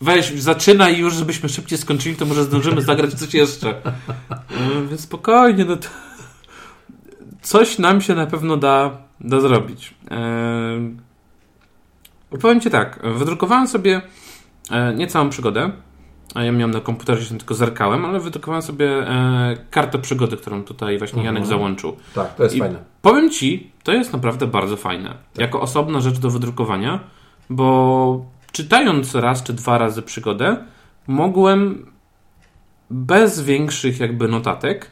weź, 0.00 0.40
zaczynaj 0.40 0.96
i 0.96 0.98
już, 0.98 1.14
żebyśmy 1.14 1.48
szybciej 1.48 1.78
skończyli, 1.78 2.16
to 2.16 2.26
może 2.26 2.44
zdążymy 2.44 2.82
zagrać 2.82 3.14
coś 3.14 3.34
jeszcze. 3.34 3.70
E, 3.70 4.86
Więc 4.88 5.00
spokojnie, 5.00 5.64
no 5.64 5.76
to 5.76 5.88
coś 7.42 7.78
nam 7.78 8.00
się 8.00 8.14
na 8.14 8.26
pewno 8.26 8.56
da, 8.56 8.98
da 9.20 9.40
zrobić. 9.40 9.94
E, 10.10 10.90
powiem 12.40 12.60
Ci 12.60 12.70
tak, 12.70 13.00
wydrukowałem 13.04 13.68
sobie 13.68 14.02
e, 14.70 14.94
nie 14.94 15.06
całą 15.06 15.30
przygodę, 15.30 15.70
a 16.34 16.42
ja 16.42 16.52
miałem 16.52 16.70
na 16.70 16.80
komputerze, 16.80 17.24
się 17.24 17.38
tylko 17.38 17.54
zerkałem, 17.54 18.04
ale 18.04 18.20
wydrukowałem 18.20 18.62
sobie 18.62 18.88
e, 19.08 19.56
kartę 19.70 19.98
przygody, 19.98 20.36
którą 20.36 20.64
tutaj 20.64 20.98
właśnie 20.98 21.24
Janek 21.24 21.42
Mhm. 21.42 21.58
załączył. 21.58 21.96
Tak, 22.14 22.34
to 22.34 22.42
jest 22.42 22.56
I- 22.56 22.58
fajne. 22.58 22.78
Powiem 23.02 23.30
Ci, 23.30 23.70
to 23.82 23.92
jest 23.92 24.12
naprawdę 24.12 24.46
bardzo 24.46 24.76
fajne. 24.76 25.08
Tak. 25.08 25.38
Jako 25.40 25.60
osobna 25.60 26.00
rzecz 26.00 26.18
do 26.18 26.30
wydrukowania, 26.30 27.00
bo 27.50 28.24
czytając 28.52 29.14
raz 29.14 29.42
czy 29.42 29.52
dwa 29.52 29.78
razy 29.78 30.02
przygodę, 30.02 30.56
mogłem 31.06 31.86
bez 32.90 33.40
większych 33.40 34.00
jakby 34.00 34.28
notatek 34.28 34.90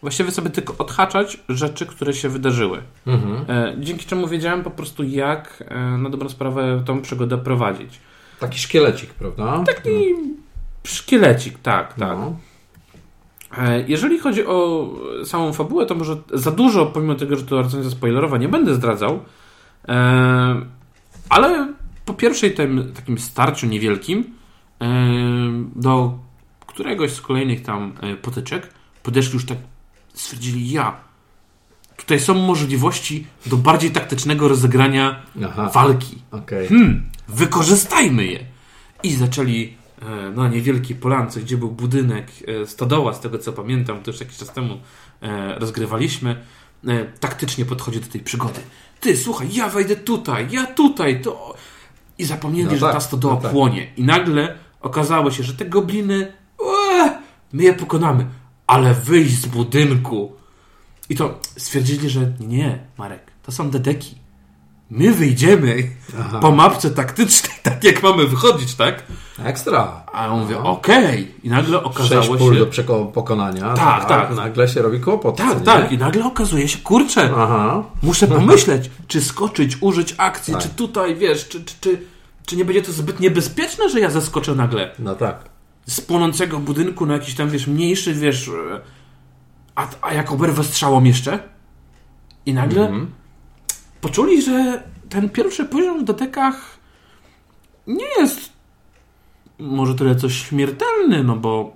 właściwie 0.00 0.30
sobie 0.30 0.50
tylko 0.50 0.74
odhaczać 0.78 1.40
rzeczy, 1.48 1.86
które 1.86 2.12
się 2.12 2.28
wydarzyły. 2.28 2.82
Mhm. 3.06 3.44
E, 3.48 3.74
dzięki 3.78 4.06
czemu 4.06 4.26
wiedziałem 4.28 4.62
po 4.62 4.70
prostu 4.70 5.02
jak 5.04 5.64
e, 5.68 5.80
na 5.98 6.10
dobrą 6.10 6.28
sprawę 6.28 6.82
tą 6.86 7.02
przygodę 7.02 7.38
prowadzić. 7.38 8.00
Taki 8.40 8.58
szkielecik, 8.58 9.10
prawda? 9.14 9.64
Taki 9.66 9.90
szkielecik, 10.84 11.58
tak, 11.58 11.94
tak. 11.94 12.18
No. 12.18 12.36
E, 13.58 13.84
Jeżeli 13.88 14.18
chodzi 14.18 14.46
o 14.46 14.88
samą 15.24 15.52
fabułę, 15.52 15.86
to 15.86 15.94
może 15.94 16.16
za 16.32 16.50
dużo, 16.50 16.86
pomimo 16.86 17.14
tego, 17.14 17.36
że 17.36 17.42
to 17.42 17.62
recenzja 17.62 17.90
spoilerowa, 17.90 18.38
nie 18.38 18.48
będę 18.48 18.74
zdradzał. 18.74 19.20
E, 19.88 20.60
Ale 21.28 21.72
po 22.04 22.14
pierwszej 22.14 22.54
tym, 22.54 22.92
takim 22.94 23.18
starciu 23.18 23.66
niewielkim, 23.66 24.24
e, 24.80 24.86
do 25.76 26.18
któregoś 26.66 27.12
z 27.12 27.20
kolejnych 27.20 27.62
tam 27.62 27.92
potyczek, 28.22 28.70
podeszli 29.02 29.34
już 29.34 29.46
tak, 29.46 29.58
stwierdzili, 30.14 30.70
ja, 30.70 30.96
tutaj 31.96 32.20
są 32.20 32.34
możliwości 32.34 33.26
do 33.46 33.56
bardziej 33.56 33.90
taktycznego 33.90 34.48
rozegrania 34.48 35.22
Aha, 35.44 35.70
walki. 35.74 36.18
okej. 36.30 36.68
Hmm, 36.68 37.10
wykorzystajmy 37.28 38.26
je. 38.26 38.38
I 39.02 39.14
zaczęli 39.14 39.74
na 40.34 40.48
niewielkiej 40.48 40.96
polance, 40.96 41.40
gdzie 41.40 41.56
był 41.56 41.70
budynek 41.70 42.26
e, 42.62 42.66
stodoła, 42.66 43.14
z 43.14 43.20
tego 43.20 43.38
co 43.38 43.52
pamiętam, 43.52 44.02
to 44.02 44.10
już 44.10 44.20
jakiś 44.20 44.36
czas 44.36 44.52
temu 44.52 44.80
e, 45.22 45.58
rozgrywaliśmy, 45.58 46.44
e, 46.88 47.04
taktycznie 47.04 47.64
podchodzi 47.64 48.00
do 48.00 48.06
tej 48.06 48.20
przygody. 48.20 48.60
Ty, 49.00 49.16
słuchaj, 49.16 49.48
ja 49.52 49.68
wejdę 49.68 49.96
tutaj, 49.96 50.48
ja 50.50 50.66
tutaj, 50.66 51.22
to... 51.22 51.54
I 52.18 52.24
zapomnieli, 52.24 52.68
No 52.68 52.74
że 52.74 52.80
tak, 52.80 52.92
ta 52.92 53.00
stodoła 53.00 53.34
no 53.34 53.40
tak. 53.40 53.52
płonie. 53.52 53.92
I 53.96 54.04
nagle 54.04 54.58
okazało 54.80 55.30
się, 55.30 55.42
że 55.42 55.54
te 55.54 55.64
gobliny, 55.64 56.32
ue, 56.58 57.10
my 57.52 57.62
je 57.62 57.72
pokonamy, 57.74 58.26
ale 58.66 58.94
wyjść 58.94 59.34
z 59.34 59.46
budynku. 59.46 60.32
I 61.08 61.16
to 61.16 61.40
stwierdzili, 61.56 62.10
że 62.10 62.32
nie, 62.40 62.78
Marek, 62.98 63.30
to 63.42 63.52
są 63.52 63.70
dedeki. 63.70 64.14
My 64.90 65.12
wyjdziemy 65.12 65.90
Aha. 66.20 66.38
po 66.38 66.50
mapce 66.50 66.90
taktycznej, 66.90 67.52
tak 67.62 67.84
jak 67.84 68.02
mamy 68.02 68.26
wychodzić, 68.26 68.74
tak? 68.74 69.02
Ekstra. 69.44 70.02
A 70.12 70.26
ja 70.26 70.30
mówię, 70.34 70.58
okej. 70.58 71.34
I 71.42 71.48
nagle 71.50 71.78
Sześć 71.78 71.86
okazało 71.86 72.36
pól 72.38 72.52
się... 72.54 72.58
do 72.58 72.66
przeko- 72.66 73.12
pokonania. 73.12 73.74
Tak, 73.74 74.04
tak. 74.04 74.34
Nagle 74.36 74.68
się 74.68 74.82
robi 74.82 75.00
kłopot. 75.00 75.36
co 75.36 75.42
Tak, 75.42 75.58
nie? 75.58 75.64
tak. 75.64 75.92
I 75.92 75.98
nagle 75.98 76.24
okazuje 76.24 76.68
się, 76.68 76.78
kurczę, 76.78 77.30
Aha. 77.36 77.82
muszę 78.02 78.26
pomyśleć, 78.38 78.90
czy 79.08 79.20
skoczyć, 79.20 79.76
użyć 79.80 80.14
akcji, 80.18 80.54
Tak. 80.54 80.62
czy 80.62 80.68
tutaj, 80.68 81.16
wiesz, 81.16 81.48
czy, 81.48 81.64
czy, 81.64 81.74
czy, 81.80 82.02
czy 82.46 82.56
nie 82.56 82.64
będzie 82.64 82.82
to 82.82 82.92
zbyt 82.92 83.20
niebezpieczne, 83.20 83.88
że 83.88 84.00
ja 84.00 84.10
zaskoczę 84.10 84.54
nagle 84.54 84.90
No 84.98 85.14
tak. 85.14 85.44
z 85.86 86.00
płonącego 86.00 86.58
budynku 86.58 87.06
na 87.06 87.14
jakiś 87.14 87.34
tam, 87.34 87.50
wiesz, 87.50 87.66
mniejszy, 87.66 88.14
wiesz... 88.14 88.50
A, 89.74 89.86
a 90.02 90.14
jak 90.14 90.32
oberwę 90.32 90.64
strzałą 90.64 91.04
jeszcze? 91.04 91.38
I 92.46 92.54
nagle 92.54 92.82
Mhm. 92.82 93.10
poczuli, 94.00 94.42
że 94.42 94.82
ten 95.08 95.28
pierwszy 95.30 95.64
poziom 95.64 96.00
w 96.00 96.04
dotekach 96.04 96.78
nie 97.86 98.06
jest 98.18 98.49
może 99.60 99.94
tyle 99.94 100.16
coś 100.16 100.34
śmiertelny, 100.34 101.24
no 101.24 101.36
bo 101.36 101.72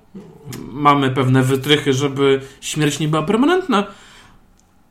mamy 0.72 1.10
pewne 1.10 1.42
wytrychy, 1.42 1.92
żeby 1.92 2.40
śmierć 2.60 3.00
nie 3.00 3.08
była 3.08 3.22
permanentna, 3.22 3.86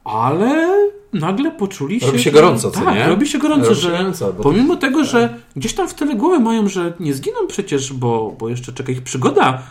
ale 0.03 0.73
nagle 1.13 1.51
poczuli 1.51 1.99
się... 1.99 2.05
Robi 2.05 2.19
się 2.19 2.31
że- 2.31 2.31
gorąco, 2.31 2.71
co 2.71 2.81
tak, 2.81 2.95
nie? 2.95 3.07
robi 3.07 3.27
się 3.27 3.39
gorąco, 3.39 3.63
Robi 3.63 3.75
się 3.75 3.81
że 3.81 3.97
gorąco, 3.97 4.33
pomimo 4.33 4.75
tego, 4.75 5.03
że 5.03 5.39
gdzieś 5.55 5.73
tam 5.73 5.87
w 5.87 5.93
tyle 5.93 6.15
głowy 6.15 6.39
mają, 6.39 6.67
że 6.67 6.93
nie 6.99 7.13
zginą 7.13 7.37
przecież, 7.47 7.93
bo, 7.93 8.35
bo 8.39 8.49
jeszcze 8.49 8.73
czeka 8.73 8.91
ich 8.91 9.03
przygoda, 9.03 9.61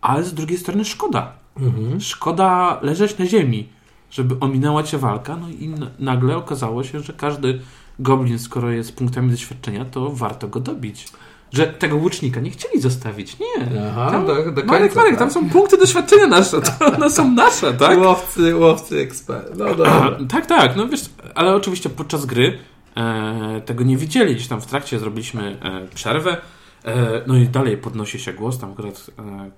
ale 0.00 0.24
z 0.24 0.34
drugiej 0.34 0.58
strony 0.58 0.84
szkoda. 0.84 1.32
Mhm. 1.60 2.00
Szkoda 2.00 2.78
leżeć 2.82 3.18
na 3.18 3.26
ziemi, 3.26 3.68
żeby 4.10 4.36
ominęła 4.40 4.82
cię 4.82 4.98
walka, 4.98 5.36
no 5.36 5.48
i 5.48 5.74
nagle 5.98 6.36
okazało 6.36 6.84
się, 6.84 7.00
że 7.00 7.12
każdy 7.12 7.60
goblin, 7.98 8.38
skoro 8.38 8.70
jest 8.70 8.96
punktami 8.96 9.30
doświadczenia, 9.30 9.84
to 9.84 10.10
warto 10.10 10.48
go 10.48 10.60
dobić. 10.60 11.08
Że 11.52 11.66
tego 11.66 11.96
łucznika 11.96 12.40
nie 12.40 12.50
chcieli 12.50 12.80
zostawić. 12.80 13.36
Nie. 13.38 13.80
Aha, 13.90 14.10
Tam, 14.10 14.26
do, 14.26 14.34
do 14.34 14.42
Marek, 14.42 14.66
końca, 14.66 14.94
Marek, 14.94 15.10
tak? 15.10 15.18
tam 15.18 15.30
są 15.30 15.50
punkty 15.50 15.76
doświadczenia 15.78 16.26
nasze. 16.26 16.60
To 16.60 16.86
one 16.96 17.10
są 17.10 17.30
nasze, 17.30 17.74
tak? 17.74 17.98
Łowcy, 17.98 18.56
łowcy 18.56 18.98
ekspert. 19.00 19.50
No 19.56 19.64
dobra. 19.74 20.18
Tak, 20.32 20.46
tak, 20.46 20.76
no 20.76 20.88
wiesz, 20.88 21.00
ale 21.34 21.54
oczywiście 21.54 21.90
podczas 21.90 22.26
gry 22.26 22.58
e, 22.96 23.60
tego 23.66 23.84
nie 23.84 23.96
widzieli. 23.96 24.34
Gdzieś 24.34 24.48
tam 24.48 24.60
w 24.60 24.66
trakcie 24.66 24.98
zrobiliśmy 24.98 25.58
e, 25.62 25.88
przerwę. 25.94 26.36
E, 26.84 27.22
no 27.26 27.36
i 27.36 27.48
dalej 27.48 27.76
podnosi 27.76 28.18
się 28.18 28.32
głos. 28.32 28.58
Tam 28.58 28.72
akurat 28.72 29.10
e, 29.18 29.50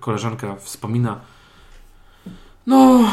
koleżanka 0.00 0.56
wspomina. 0.56 1.20
No. 2.66 3.04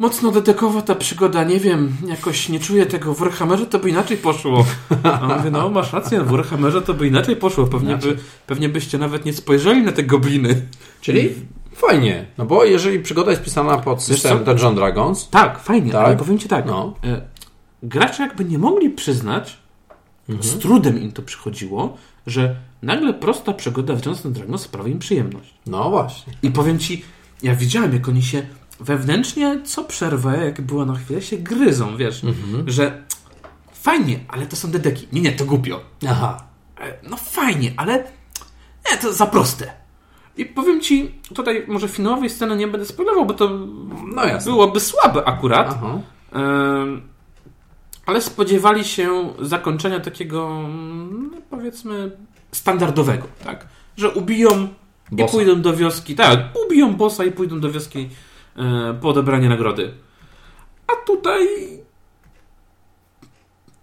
Mocno 0.00 0.30
detekowa 0.30 0.82
ta 0.82 0.94
przygoda, 0.94 1.44
nie 1.44 1.60
wiem, 1.60 1.96
jakoś 2.08 2.48
nie 2.48 2.60
czuję 2.60 2.86
tego. 2.86 3.14
W 3.14 3.18
Warhammerze 3.18 3.66
to 3.66 3.78
by 3.78 3.90
inaczej 3.90 4.16
poszło. 4.16 4.64
A 5.02 5.36
mówię, 5.38 5.50
no 5.50 5.70
masz 5.70 5.92
rację, 5.92 6.20
w 6.24 6.30
Warhammerze 6.30 6.82
to 6.82 6.94
by 6.94 7.06
inaczej 7.06 7.36
poszło. 7.36 7.66
Pewnie, 7.66 7.96
by, 7.96 8.16
pewnie 8.46 8.68
byście 8.68 8.98
nawet 8.98 9.24
nie 9.24 9.32
spojrzeli 9.32 9.82
na 9.82 9.92
te 9.92 10.02
gobliny. 10.02 10.62
Czyli 11.00 11.34
fajnie. 11.74 12.26
No 12.38 12.46
bo 12.46 12.64
jeżeli 12.64 13.00
przygoda 13.00 13.30
jest 13.30 13.42
pisana 13.42 13.78
pod 13.78 14.02
system 14.02 14.38
co? 14.38 14.44
Dungeon 14.44 14.74
Dragons, 14.74 15.28
Tak, 15.30 15.58
fajnie, 15.58 15.92
Tak? 15.92 16.06
ale 16.06 16.16
powiem 16.16 16.38
Ci 16.38 16.48
tak. 16.48 16.66
no, 16.66 16.94
E, 17.04 17.20
gracze 17.82 18.22
jakby 18.22 18.44
nie 18.44 18.58
mogli 18.58 18.90
przyznać, 18.90 19.58
z 20.40 20.58
trudem 20.58 21.00
im 21.02 21.12
to 21.12 21.22
przychodziło, 21.22 21.96
że 22.26 22.56
nagle 22.82 23.14
prosta 23.14 23.52
przygoda 23.52 23.94
w 23.96 24.06
Johnson 24.06 24.32
Dragons 24.32 24.62
sprawia 24.62 24.88
im 24.92 24.98
przyjemność. 24.98 25.54
no 25.66 25.90
właśnie. 25.90 26.32
I 26.42 26.50
powiem 26.50 26.78
Ci, 26.78 27.04
ja 27.42 27.54
widziałem, 27.54 27.92
jak 27.92 28.08
oni 28.08 28.22
się 28.22 28.42
wewnętrznie 28.80 29.60
co 29.64 29.84
przerwę, 29.84 30.44
jak 30.44 30.60
była 30.60 30.84
na 30.84 30.94
chwilę, 30.94 31.22
się 31.22 31.36
gryzą, 31.36 31.96
wiesz, 31.96 32.22
że 32.66 33.02
fajnie, 33.72 34.20
ale 34.28 34.46
to 34.46 34.56
są 34.56 34.70
dedeki. 34.70 35.08
Nie, 35.12 35.20
nie, 35.20 35.32
to 35.32 35.44
głupio. 35.44 35.80
Aha. 36.08 36.44
E, 36.80 36.94
No 37.10 37.16
fajnie, 37.16 37.72
ale 37.76 38.04
nie, 38.90 38.98
to 38.98 39.12
za 39.12 39.26
proste. 39.26 39.72
I 40.36 40.44
powiem 40.46 40.80
Ci, 40.80 41.14
tutaj 41.34 41.64
może 41.68 41.88
finałowej 41.88 42.30
sceny 42.30 42.56
nie 42.56 42.68
będę 42.68 42.86
spoilował, 42.86 43.26
bo 43.26 43.34
to 43.34 43.50
No 44.14 44.24
jasne. 44.24 44.52
byłoby 44.52 44.80
słabe 44.80 45.24
akurat. 45.24 45.68
Aha. 45.70 45.98
Ale 48.06 48.20
spodziewali 48.22 48.84
się 48.84 49.32
zakończenia 49.40 50.00
takiego, 50.00 50.68
no, 51.32 51.38
powiedzmy, 51.50 52.10
standardowego, 52.52 53.26
tak? 53.44 53.66
Że 53.96 54.10
ubiją 54.10 54.68
bossa. 55.12 55.28
i 55.28 55.30
pójdą 55.30 55.62
do 55.62 55.76
wioski. 55.76 56.14
Tak, 56.14 56.38
ubiją 56.66 56.94
bossa 56.96 57.24
i 57.24 57.32
pójdą 57.32 57.60
do 57.60 57.70
wioski 57.72 58.08
po 59.00 59.08
odebranie 59.08 59.48
nagrody. 59.48 59.94
A 60.86 61.06
tutaj. 61.06 61.46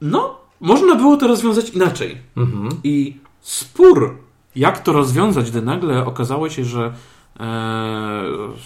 No, 0.02 0.40
można 0.60 0.96
było 0.96 1.18
to 1.18 1.28
rozwiązać 1.28 1.70
inaczej. 1.70 2.18
Mhm. 2.38 2.70
I 2.84 3.18
spór, 3.42 4.18
jak 4.56 4.80
to 4.80 4.94
rozwiązać, 4.94 5.52
gdy 5.52 5.62
nagle 5.62 6.06
okazało 6.06 6.50
się, 6.50 6.66
że 6.66 6.94
e, 7.40 7.44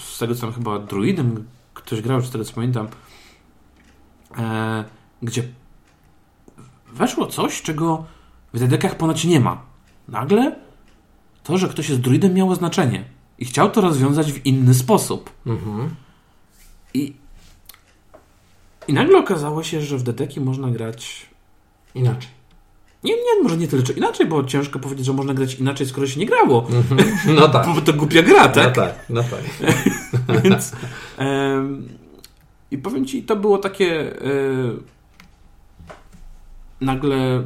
z 0.06 0.20
tego 0.20 0.36
co 0.36 0.42
tam 0.42 0.54
chyba 0.54 0.80
druidem 0.80 1.46
ktoś 1.74 2.02
grał, 2.02 2.22
czy 2.22 2.28
z 2.28 2.32
tego 2.32 2.46
co 2.46 2.54
pamiętam, 2.54 2.88
e, 4.38 4.84
gdzie 5.22 5.44
weszło 6.94 7.28
coś, 7.28 7.62
czego 7.62 8.06
w 8.54 8.60
dedekach 8.60 8.98
ponoć 8.98 9.26
nie 9.26 9.40
ma. 9.40 9.62
Nagle 10.08 10.56
to, 11.44 11.58
że 11.58 11.68
ktoś 11.68 11.90
jest 11.90 12.02
druidem 12.02 12.34
miało 12.34 12.56
znaczenie. 12.56 13.06
I 13.40 13.46
chciał 13.46 13.72
to 13.72 13.82
rozwiązać 13.82 14.34
w 14.34 14.46
inny 14.46 14.74
sposób. 14.74 15.30
Mhm. 15.46 15.96
I, 16.94 17.14
I 18.88 18.94
nagle 18.94 19.18
okazało 19.18 19.64
się, 19.64 19.82
że 19.82 19.98
w 19.98 20.04
dedeki 20.04 20.42
można 20.42 20.72
grać 20.72 21.26
inaczej. 21.96 22.30
Nie, 23.04 23.14
nie, 23.14 23.44
może 23.44 23.58
nie 23.58 23.68
tyle 23.68 23.84
czy 23.84 23.94
inaczej, 23.94 24.26
bo 24.26 24.44
ciężko 24.44 24.80
powiedzieć, 24.80 25.06
że 25.06 25.14
można 25.14 25.34
grać 25.34 25.56
inaczej, 25.56 25.88
skoro 25.88 26.08
się 26.08 26.20
nie 26.20 26.26
grało. 26.26 26.68
Mhm. 26.70 27.36
No 27.36 27.48
tak. 27.48 27.68
Bo 27.76 27.82
to 27.82 27.94
głupia 27.94 28.24
gra, 28.24 28.50
tak? 28.50 28.78
No 28.78 28.84
tak, 28.84 28.96
no 29.10 29.24
tak. 30.28 30.42
Więc 30.44 30.72
um, 31.20 31.90
i 32.72 32.78
powiem 32.78 33.06
Ci, 33.06 33.24
to 33.24 33.36
było 33.36 33.58
takie 33.58 34.14
um, 34.22 34.84
nagle 36.82 37.44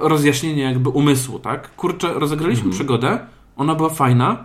rozjaśnienie 0.00 0.62
jakby 0.62 0.88
umysłu, 0.88 1.38
tak? 1.38 1.76
Kurczę, 1.76 2.12
rozegraliśmy 2.14 2.64
mhm. 2.64 2.74
przygodę, 2.74 3.18
ona 3.56 3.74
była 3.74 3.88
fajna, 3.88 4.44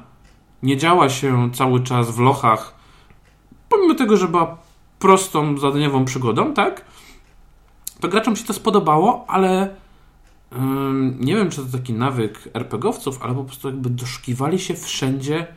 nie 0.63 0.77
działa 0.77 1.09
się 1.09 1.51
cały 1.53 1.83
czas 1.83 2.11
w 2.11 2.19
lochach, 2.19 2.75
pomimo 3.69 3.95
tego, 3.95 4.17
że 4.17 4.27
była 4.27 4.57
prostą, 4.99 5.57
zadaniową 5.57 6.05
przygodą, 6.05 6.53
tak? 6.53 6.85
To 7.99 8.07
graczom 8.07 8.35
się 8.35 8.43
to 8.43 8.53
spodobało, 8.53 9.25
ale 9.27 9.75
nie 11.19 11.35
wiem, 11.35 11.49
czy 11.49 11.65
to 11.65 11.77
taki 11.77 11.93
nawyk 11.93 12.49
RPGowców, 12.53 13.21
ale 13.21 13.33
po 13.33 13.43
prostu 13.43 13.67
jakby 13.67 13.89
doszukiwali 13.89 14.59
się 14.59 14.73
wszędzie 14.73 15.47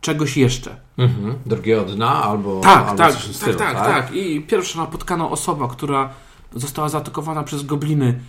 czegoś 0.00 0.36
jeszcze. 0.36 0.76
Mhm. 0.98 1.34
Drugiego 1.46 1.84
dna 1.84 2.22
albo. 2.22 2.60
Tak, 2.60 2.88
albo 2.88 2.98
tak, 2.98 3.12
tak, 3.12 3.22
stylu, 3.22 3.58
tak, 3.58 3.74
tak, 3.74 3.86
tak. 3.86 4.14
I 4.14 4.40
pierwsza 4.40 4.78
napotkana 4.78 5.30
osoba, 5.30 5.68
która 5.68 6.10
została 6.54 6.88
zaatakowana 6.88 7.42
przez 7.42 7.62
gobliny. 7.62 8.20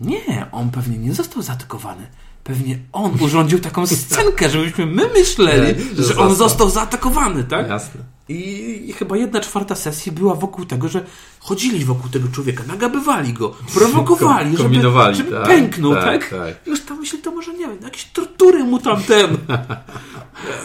Nie, 0.00 0.46
on 0.52 0.70
pewnie 0.70 0.98
nie 0.98 1.14
został 1.14 1.42
zaatakowany. 1.42 2.06
Pewnie 2.44 2.78
on 2.92 3.12
urządził 3.20 3.58
taką 3.58 3.86
scenkę, 3.86 4.50
żebyśmy 4.50 4.86
my 4.86 5.08
myśleli, 5.08 5.84
nie, 5.84 5.96
że, 5.96 6.02
że 6.02 6.16
on 6.16 6.34
został 6.34 6.70
zaatakowany, 6.70 7.44
tak? 7.44 7.68
Jasne. 7.68 8.00
I, 8.28 8.84
I, 8.88 8.92
chyba 8.92 9.16
jedna 9.16 9.40
czwarta 9.40 9.74
sesji 9.74 10.12
była 10.12 10.34
wokół 10.34 10.64
tego, 10.64 10.88
że 10.88 11.04
chodzili 11.40 11.84
wokół 11.84 12.10
tego 12.10 12.28
człowieka, 12.28 12.64
nagabywali 12.66 13.32
go, 13.32 13.54
prowokowali, 13.74 14.56
żeby, 14.56 14.74
żeby 15.12 15.30
tak, 15.30 15.46
pęknął, 15.46 15.94
tak, 15.94 16.04
tak? 16.04 16.30
tak? 16.30 16.66
Już 16.66 16.80
tam 16.80 17.00
myśleli, 17.00 17.24
to 17.24 17.30
może 17.30 17.52
nie 17.52 17.68
wiem, 17.68 17.78
jakieś 17.82 18.04
tortury 18.04 18.64
mu 18.64 18.78
tam 18.78 19.02
ten. 19.02 19.36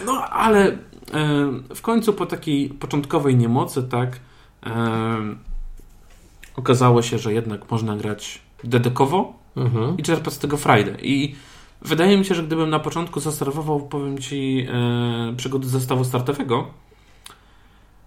No, 0.06 0.12
ale 0.28 0.66
e, 0.66 0.76
w 1.74 1.80
końcu 1.82 2.12
po 2.12 2.26
takiej 2.26 2.68
początkowej 2.68 3.36
niemocy, 3.36 3.82
tak, 3.82 4.20
e, 4.66 5.16
okazało 6.56 7.02
się, 7.02 7.18
że 7.18 7.32
jednak 7.32 7.70
można 7.70 7.96
grać 7.96 8.43
dedekowo 8.64 9.32
mhm. 9.56 9.96
i 9.98 10.02
czerpać 10.02 10.34
z 10.34 10.38
tego 10.38 10.56
frajdę. 10.56 10.96
I 11.02 11.34
wydaje 11.82 12.18
mi 12.18 12.24
się, 12.24 12.34
że 12.34 12.42
gdybym 12.42 12.70
na 12.70 12.80
początku 12.80 13.20
zaserwował, 13.20 13.80
powiem 13.80 14.18
Ci, 14.18 14.66
e, 14.72 15.34
przygody 15.36 15.68
zestawu 15.68 16.04
startowego, 16.04 16.66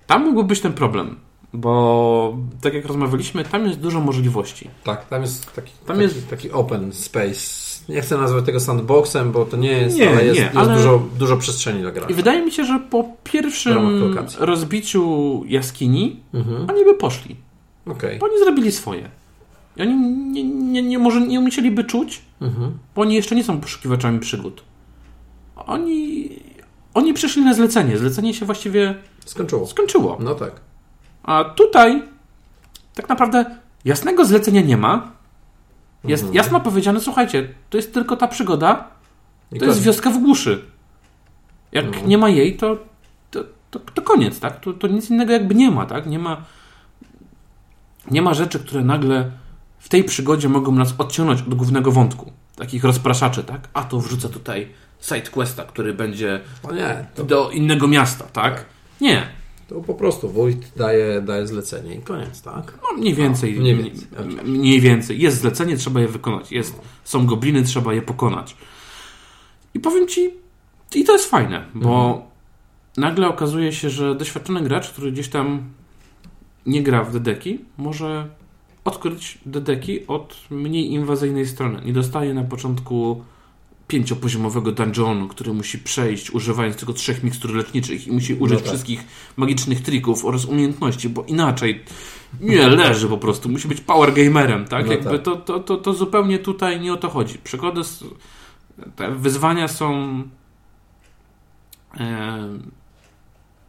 tam 0.07 0.25
mógłby 0.25 0.43
być 0.43 0.61
ten 0.61 0.73
problem. 0.73 1.15
Bo 1.53 2.37
tak 2.61 2.73
jak 2.73 2.85
rozmawialiśmy, 2.85 3.43
tam 3.43 3.65
jest 3.65 3.79
dużo 3.79 3.99
możliwości. 4.01 4.69
Tak, 4.83 5.07
tam 5.07 5.21
jest 5.21 5.53
taki, 5.55 5.71
tam 5.71 5.97
taki, 5.97 6.01
jest 6.01 6.29
taki 6.29 6.51
open 6.51 6.93
space. 6.93 7.67
Nie 7.89 8.01
chcę 8.01 8.17
nazwać 8.17 8.45
tego 8.45 8.59
sandboxem, 8.59 9.31
bo 9.31 9.45
to 9.45 9.57
nie 9.57 9.71
jest, 9.71 9.97
nie, 9.97 10.09
ale 10.09 10.25
jest, 10.25 10.39
nie, 10.39 10.45
jest 10.45 10.57
ale... 10.57 10.75
Dużo, 10.75 11.03
dużo 11.19 11.37
przestrzeni 11.37 11.81
dla 11.81 11.91
gracza. 11.91 12.09
I 12.09 12.13
wydaje 12.13 12.45
mi 12.45 12.51
się, 12.51 12.65
że 12.65 12.79
po 12.79 13.05
pierwszym 13.23 14.13
rozbiciu 14.39 15.43
jaskini 15.47 16.19
mhm. 16.33 16.69
oni 16.69 16.85
by 16.85 16.93
poszli. 16.93 17.35
Okay. 17.85 18.17
Bo 18.19 18.25
oni 18.25 18.39
zrobili 18.39 18.71
swoje. 18.71 19.09
I 19.77 19.81
oni 19.81 19.95
nie, 19.95 20.43
nie, 20.43 20.81
nie, 20.81 20.99
może 20.99 21.21
nie 21.21 21.39
musieliby 21.39 21.83
czuć, 21.83 22.21
mhm. 22.41 22.77
bo 22.95 23.01
oni 23.01 23.15
jeszcze 23.15 23.35
nie 23.35 23.43
są 23.43 23.61
poszukiwaczami 23.61 24.19
przygód. 24.19 24.63
Oni, 25.55 26.29
oni 26.93 27.13
przyszli 27.13 27.45
na 27.45 27.53
zlecenie. 27.53 27.97
Zlecenie 27.97 28.33
się 28.33 28.45
właściwie 28.45 28.95
skończyło. 29.25 29.67
skończyło. 29.67 30.17
No 30.19 30.35
tak. 30.35 30.51
A 31.23 31.43
tutaj 31.43 32.03
tak 32.93 33.09
naprawdę 33.09 33.45
jasnego 33.85 34.25
zlecenia 34.25 34.61
nie 34.61 34.77
ma. 34.77 35.11
Jest 36.03 36.23
mhm. 36.23 36.35
jasno 36.35 36.59
powiedziane, 36.59 36.99
słuchajcie, 36.99 37.53
to 37.69 37.77
jest 37.77 37.93
tylko 37.93 38.17
ta 38.17 38.27
przygoda, 38.27 38.87
to 39.59 39.65
jest 39.65 39.81
wioska 39.81 40.09
w 40.09 40.17
głuszy. 40.17 40.65
Jak 41.71 41.85
mhm. 41.85 42.07
nie 42.07 42.17
ma 42.17 42.29
jej, 42.29 42.57
to, 42.57 42.77
to, 43.31 43.43
to, 43.71 43.79
to 43.79 44.01
koniec, 44.01 44.39
tak? 44.39 44.59
To, 44.59 44.73
to 44.73 44.87
nic 44.87 45.09
innego 45.09 45.33
jakby 45.33 45.55
nie 45.55 45.71
ma, 45.71 45.85
tak? 45.85 46.07
Nie 46.07 46.19
ma 46.19 46.41
nie 48.11 48.21
ma 48.21 48.33
rzeczy, 48.33 48.59
które 48.59 48.83
nagle 48.83 49.31
w 49.79 49.89
tej 49.89 50.03
przygodzie 50.03 50.49
mogą 50.49 50.71
nas 50.71 50.93
odciągnąć 50.97 51.41
od 51.41 51.53
głównego 51.53 51.91
wątku. 51.91 52.31
Takich 52.55 52.83
rozpraszaczy, 52.83 53.43
tak? 53.43 53.69
A 53.73 53.83
to 53.83 53.99
wrzucę 53.99 54.29
tutaj 54.29 54.67
sidequesta, 55.01 55.63
który 55.63 55.93
będzie 55.93 56.41
nie, 56.73 57.05
to... 57.15 57.23
do 57.23 57.49
innego 57.51 57.87
miasta, 57.87 58.23
tak? 58.23 58.55
tak? 58.55 58.65
Nie. 59.01 59.27
To 59.67 59.75
po 59.75 59.93
prostu 59.93 60.29
wójt 60.29 60.71
daje, 60.75 61.21
daje 61.21 61.47
zlecenie 61.47 61.95
i 61.95 62.01
koniec, 62.01 62.41
tak? 62.41 62.73
No, 62.83 62.97
mniej 62.97 63.13
więcej. 63.13 63.53
No, 63.55 63.61
mniej, 63.61 63.75
więcej 63.75 64.07
mniej, 64.25 64.43
mniej, 64.43 64.81
więcej. 64.81 65.19
Jest 65.19 65.37
zlecenie, 65.37 65.77
trzeba 65.77 65.99
je 65.99 66.07
wykonać. 66.07 66.51
Jest, 66.51 66.81
są 67.03 67.25
gobliny, 67.25 67.63
trzeba 67.63 67.93
je 67.93 68.01
pokonać. 68.01 68.55
I 69.73 69.79
powiem 69.79 70.07
Ci, 70.07 70.33
i 70.95 71.03
to 71.03 71.13
jest 71.13 71.29
fajne, 71.29 71.65
bo 71.73 72.07
mhm. 72.07 72.23
nagle 72.97 73.27
okazuje 73.27 73.73
się, 73.73 73.89
że 73.89 74.15
doświadczony 74.15 74.61
gracz, 74.61 74.91
który 74.91 75.11
gdzieś 75.11 75.29
tam 75.29 75.69
nie 76.65 76.83
gra 76.83 77.03
w 77.03 77.13
dedeki, 77.13 77.59
może 77.77 78.29
odkryć 78.87 79.37
dedeki 79.45 80.07
od 80.07 80.37
mniej 80.49 80.91
inwazyjnej 80.91 81.45
strony. 81.47 81.81
Nie 81.85 81.93
dostaje 81.93 82.33
na 82.33 82.43
początku 82.43 83.23
pięciopoziomowego 83.87 84.71
dungeonu, 84.71 85.27
który 85.27 85.53
musi 85.53 85.79
przejść 85.79 86.31
używając 86.31 86.77
tylko 86.77 86.93
trzech 86.93 87.23
mikstur 87.23 87.55
leczniczych 87.55 88.07
i 88.07 88.11
musi 88.11 88.33
użyć 88.33 88.57
no 88.57 88.59
tak. 88.59 88.67
wszystkich 88.67 89.03
magicznych 89.37 89.81
trików 89.81 90.25
oraz 90.25 90.45
umiejętności, 90.45 91.09
bo 91.09 91.23
inaczej 91.23 91.83
nie 92.41 92.67
leży 92.67 93.07
po 93.07 93.17
prostu. 93.17 93.49
Musi 93.49 93.67
być 93.67 93.81
power 93.81 94.13
gamerem, 94.13 94.65
tak? 94.65 94.85
No 94.85 94.91
Jakby 94.91 95.09
tak. 95.09 95.21
To, 95.21 95.35
to, 95.35 95.59
to, 95.59 95.77
to 95.77 95.93
zupełnie 95.93 96.39
tutaj 96.39 96.81
nie 96.81 96.93
o 96.93 96.97
to 96.97 97.09
chodzi. 97.09 97.37
Przygody, 97.37 97.81
te 98.95 99.11
wyzwania 99.11 99.67
są 99.67 100.23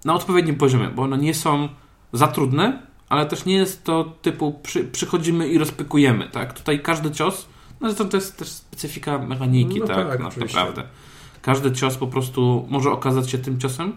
na 0.05 0.15
odpowiednim 0.15 0.57
poziomie, 0.57 0.89
bo 0.89 1.03
one 1.03 1.19
nie 1.19 1.35
są 1.35 1.69
za 2.13 2.29
trudne, 2.29 2.88
ale 3.09 3.27
też 3.27 3.44
nie 3.44 3.55
jest 3.55 3.85
to 3.85 4.12
typu 4.23 4.53
przy, 4.62 4.85
przychodzimy 4.85 5.49
i 5.49 5.59
rozpykujemy, 5.59 6.29
tak? 6.29 6.53
Tutaj 6.53 6.83
każdy 6.83 7.11
cios, 7.11 7.49
no 7.81 7.88
zresztą 7.88 8.09
to 8.09 8.16
jest 8.16 8.37
też 8.37 8.49
specyfika 8.49 9.18
mechaniki, 9.18 9.81
no 9.81 9.87
tak, 9.87 10.09
tak 10.09 10.21
naprawdę. 10.38 10.83
Każdy 11.42 11.73
cios 11.73 11.97
po 11.97 12.07
prostu 12.07 12.66
może 12.68 12.90
okazać 12.90 13.31
się 13.31 13.38
tym 13.38 13.61
ciosem 13.61 13.92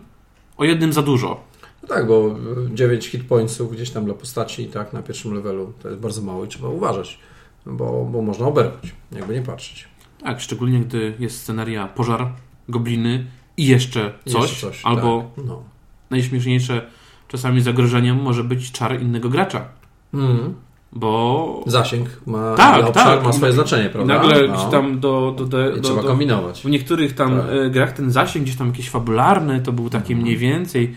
o 0.57 0.63
jednym 0.63 0.93
za 0.93 1.01
dużo. 1.01 1.43
No 1.81 1.87
tak, 1.87 2.07
bo 2.07 2.35
9 2.73 3.07
hit 3.07 3.23
pointsów 3.23 3.71
gdzieś 3.71 3.89
tam 3.89 4.05
dla 4.05 4.13
postaci 4.13 4.65
tak 4.65 4.93
na 4.93 5.01
pierwszym 5.01 5.33
levelu 5.33 5.73
to 5.81 5.89
jest 5.89 6.01
bardzo 6.01 6.21
mało 6.21 6.45
i 6.45 6.47
trzeba 6.47 6.67
uważać, 6.67 7.19
bo, 7.65 8.05
bo 8.11 8.21
można 8.21 8.47
oberwać, 8.47 8.93
jakby 9.11 9.33
nie 9.33 9.41
patrzeć. 9.41 9.87
Tak, 10.23 10.41
szczególnie 10.41 10.79
gdy 10.79 11.13
jest 11.19 11.41
scenaria 11.41 11.87
pożar, 11.87 12.31
gobliny 12.69 13.25
i 13.57 13.67
jeszcze 13.67 14.13
coś, 14.25 14.41
jeszcze 14.41 14.67
coś 14.67 14.85
albo 14.85 15.31
tak. 15.35 15.45
no. 15.45 15.63
najśmieszniejsze 16.09 16.87
czasami 17.31 17.61
zagrożeniem 17.61 18.21
może 18.21 18.43
być 18.43 18.71
czar 18.71 19.01
innego 19.01 19.29
gracza. 19.29 19.65
Mm. 20.13 20.53
Bo. 20.93 21.63
Zasięg 21.67 22.21
ma, 22.25 22.55
tak, 22.55 22.91
tak, 22.91 23.23
ma 23.23 23.33
swoje 23.33 23.53
znaczenie, 23.53 23.89
prawda? 23.89 24.13
Nagle 24.13 24.47
no. 24.47 24.53
gdzieś 24.53 24.71
tam 24.71 24.99
do. 24.99 25.33
do, 25.37 25.45
do, 25.45 25.71
do 25.71 25.81
trzeba 25.81 26.01
do, 26.01 26.07
kombinować. 26.07 26.61
W 26.61 26.69
niektórych 26.69 27.15
tam 27.15 27.37
tak. 27.37 27.45
E, 27.49 27.69
grach 27.69 27.91
ten 27.91 28.11
zasięg 28.11 28.45
gdzieś 28.45 28.57
tam 28.57 28.67
jakiś 28.67 28.89
fabularny 28.89 29.61
to 29.61 29.71
był 29.71 29.89
taki 29.89 30.13
mm. 30.13 30.23
mniej 30.23 30.37
więcej 30.37 30.95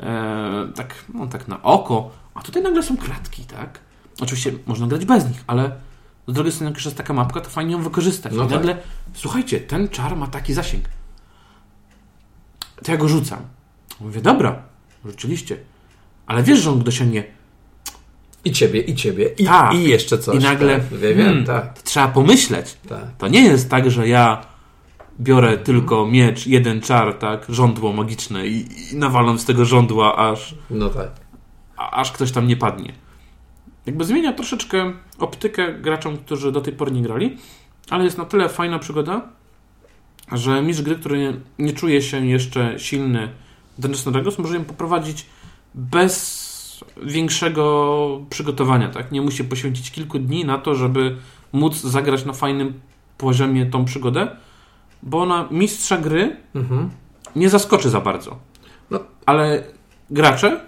e, 0.00 0.68
tak, 0.74 1.04
no, 1.14 1.26
tak 1.26 1.48
na 1.48 1.62
oko, 1.62 2.10
a 2.34 2.42
tutaj 2.42 2.62
nagle 2.62 2.82
są 2.82 2.96
kratki, 2.96 3.44
tak? 3.44 3.80
Oczywiście 4.20 4.52
można 4.66 4.86
grać 4.86 5.04
bez 5.04 5.28
nich, 5.28 5.44
ale 5.46 5.70
z 6.28 6.32
drugiej 6.32 6.52
strony, 6.52 6.70
jak 6.70 6.76
już 6.76 6.84
jest 6.84 6.96
taka 6.96 7.12
mapka, 7.12 7.40
to 7.40 7.50
fajnie 7.50 7.72
ją 7.72 7.82
wykorzystać. 7.82 8.32
No 8.36 8.44
I 8.44 8.46
tak. 8.46 8.56
nagle, 8.56 8.76
słuchajcie, 9.14 9.60
ten 9.60 9.88
czar 9.88 10.16
ma 10.16 10.26
taki 10.26 10.54
zasięg. 10.54 10.84
To 12.84 12.92
ja 12.92 12.98
go 12.98 13.08
rzucam. 13.08 13.40
Mówię, 14.00 14.20
dobra, 14.20 14.62
rzeczywiście. 15.04 15.56
Ale 16.26 16.42
wiesz, 16.42 16.58
że 16.58 16.70
on 16.70 16.82
dosięgnie 16.82 17.24
I 18.44 18.52
ciebie, 18.52 18.80
i 18.80 18.94
ciebie, 18.94 19.28
i, 19.38 19.44
Tak. 19.44 19.74
i 19.74 19.84
jeszcze 19.88 20.18
coś. 20.18 20.36
I 20.36 20.38
nagle 20.38 20.80
Tak, 20.80 20.98
wiem, 21.00 21.16
hmm, 21.18 21.44
tak, 21.44 21.82
trzeba 21.82 22.08
pomyśleć. 22.08 22.76
tak. 22.88 23.04
To 23.18 23.28
nie 23.28 23.42
jest 23.42 23.70
tak, 23.70 23.90
że 23.90 24.08
ja 24.08 24.46
biorę 25.20 25.58
tylko 25.58 26.06
miecz, 26.06 26.46
jeden 26.46 26.80
czar, 26.80 27.14
tak, 27.14 27.46
żądło 27.48 27.92
magiczne 27.92 28.46
i, 28.46 28.66
i 28.92 28.96
nawalam 28.96 29.38
z 29.38 29.44
tego 29.44 29.64
żądła, 29.64 30.16
aż, 30.16 30.54
No 30.70 30.88
tak. 30.88 31.08
a- 31.76 31.90
aż 31.90 32.12
ktoś 32.12 32.32
tam 32.32 32.46
nie 32.46 32.56
padnie. 32.56 32.92
Jakby 33.86 34.04
zmienia 34.04 34.32
troszeczkę 34.32 34.92
optykę 35.18 35.72
graczom, 35.74 36.16
którzy 36.16 36.52
do 36.52 36.60
tej 36.60 36.72
pory 36.72 36.90
nie 36.90 37.02
grali, 37.02 37.36
ale 37.90 38.04
jest 38.04 38.18
na 38.18 38.24
tyle 38.24 38.48
fajna 38.48 38.78
przygoda, 38.78 39.22
że 40.32 40.62
mistrz 40.62 40.82
gry, 40.82 40.96
który 40.96 41.18
nie, 41.18 41.32
nie 41.58 41.72
czuje 41.72 42.02
się 42.02 42.26
jeszcze 42.26 42.74
silny 42.78 43.28
Dungeons 43.78 44.04
Dragons, 44.04 44.38
może 44.38 44.54
ją 44.54 44.64
poprowadzić 44.64 45.26
bez 45.74 46.44
większego 47.02 48.20
przygotowania, 48.30 48.88
tak? 48.88 49.12
Nie 49.12 49.22
musi 49.22 49.44
poświęcić 49.44 49.90
kilku 49.90 50.18
dni 50.18 50.44
na 50.44 50.58
to, 50.58 50.74
żeby 50.74 51.16
móc 51.52 51.80
zagrać 51.80 52.24
na 52.24 52.32
fajnym 52.32 52.80
poziomie 53.18 53.66
tą 53.66 53.84
przygodę, 53.84 54.36
bo 55.02 55.22
ona 55.22 55.48
mistrza 55.50 55.98
gry 55.98 56.36
Mhm. 56.54 56.90
nie 57.36 57.50
zaskoczy 57.50 57.90
za 57.90 58.00
bardzo. 58.00 58.38
No. 58.90 59.00
Ale 59.26 59.64
gracze 60.10 60.60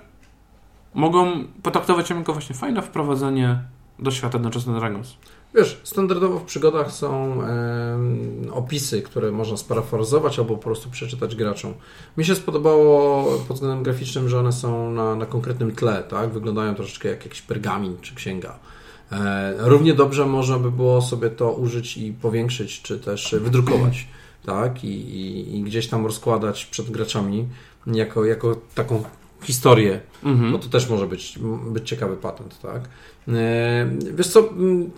mogą 0.94 1.44
potraktować 1.62 2.10
ją 2.10 2.18
jako 2.18 2.32
właśnie 2.32 2.56
fajne 2.56 2.82
wprowadzenie 2.82 3.58
do 3.98 4.10
świata 4.10 4.38
Dungeons 4.38 4.66
Dragons. 4.66 5.16
Wiesz, 5.56 5.80
standardowo 5.82 6.38
w 6.38 6.44
przygodach 6.44 6.92
są 6.92 7.42
em, 7.42 8.46
opisy, 8.52 9.02
które 9.02 9.32
można 9.32 9.56
sparafrazować 9.56 10.38
albo 10.38 10.56
po 10.56 10.62
prostu 10.62 10.90
przeczytać 10.90 11.36
graczom. 11.36 11.74
Mi 12.16 12.24
się 12.24 12.34
spodobało 12.34 13.24
pod 13.48 13.56
względem 13.56 13.82
graficznym, 13.82 14.28
że 14.28 14.38
one 14.40 14.52
są 14.52 14.90
na, 14.90 15.16
na 15.16 15.26
konkretnym 15.26 15.74
tle, 15.74 16.02
tak? 16.02 16.30
Wyglądają 16.30 16.74
troszeczkę 16.74 17.08
jak 17.08 17.24
jakiś 17.24 17.42
pergamin 17.42 17.96
czy 18.00 18.14
księga. 18.14 18.58
E, 19.12 19.54
równie 19.58 19.94
dobrze 19.94 20.26
można 20.26 20.58
by 20.58 20.70
było 20.70 21.02
sobie 21.02 21.30
to 21.30 21.52
użyć 21.52 21.96
i 21.96 22.12
powiększyć, 22.12 22.82
czy 22.82 22.98
też 22.98 23.34
wydrukować, 23.40 24.08
tak? 24.46 24.84
I, 24.84 24.88
i, 24.88 25.56
i 25.58 25.62
gdzieś 25.62 25.88
tam 25.88 26.06
rozkładać 26.06 26.66
przed 26.66 26.90
graczami 26.90 27.48
jako, 27.86 28.24
jako 28.24 28.56
taką 28.74 29.02
historię 29.42 30.00
Mhm. 30.24 30.52
bo 30.52 30.58
to 30.58 30.68
też 30.68 30.90
może 30.90 31.06
być, 31.06 31.38
być 31.70 31.88
ciekawy 31.88 32.16
patent, 32.16 32.60
tak? 32.60 32.80
E, 33.28 33.90
Wiesz 34.14 34.28
co, 34.28 34.48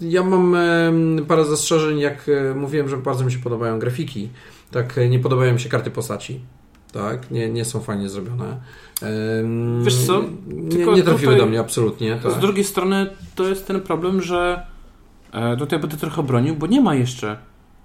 ja 0.01 0.22
mam 0.24 0.55
em, 0.55 1.24
parę 1.29 1.44
zastrzeżeń, 1.44 1.98
jak 1.98 2.27
e, 2.29 2.55
mówiłem, 2.55 2.88
że 2.88 2.96
bardzo 2.96 3.24
mi 3.24 3.33
się 3.33 3.38
podobają 3.38 3.79
grafiki, 3.79 4.29
tak 4.70 4.98
e, 4.98 5.09
nie 5.09 5.18
podobają 5.18 5.53
mi 5.53 5.61
się 5.61 5.68
karty 5.68 5.90
postaci, 5.90 6.40
tak? 6.92 7.31
Nie, 7.31 7.48
nie 7.51 7.64
są 7.64 7.81
fajnie 7.81 8.09
zrobione. 8.09 8.57
Wiesz 9.83 10.07
co, 10.07 10.22
Nie, 10.48 10.87
nie 10.87 11.03
trafiły 11.03 11.37
do 11.37 11.46
mnie 11.46 11.61
absolutnie, 11.61 12.16
tak? 12.22 12.33
Z 12.33 12.38
drugiej 12.38 12.64
strony 12.64 13.07
to 13.35 13.48
jest 13.48 13.66
ten 13.66 13.81
problem, 13.81 14.22
że 14.22 14.66
e, 15.33 15.57
tutaj 15.57 15.79
będę 15.79 15.96
trochę 15.96 16.22
bronił, 16.22 16.55
bo 16.57 16.66
nie 16.66 16.81
ma 16.81 16.94
jeszcze 16.94 17.38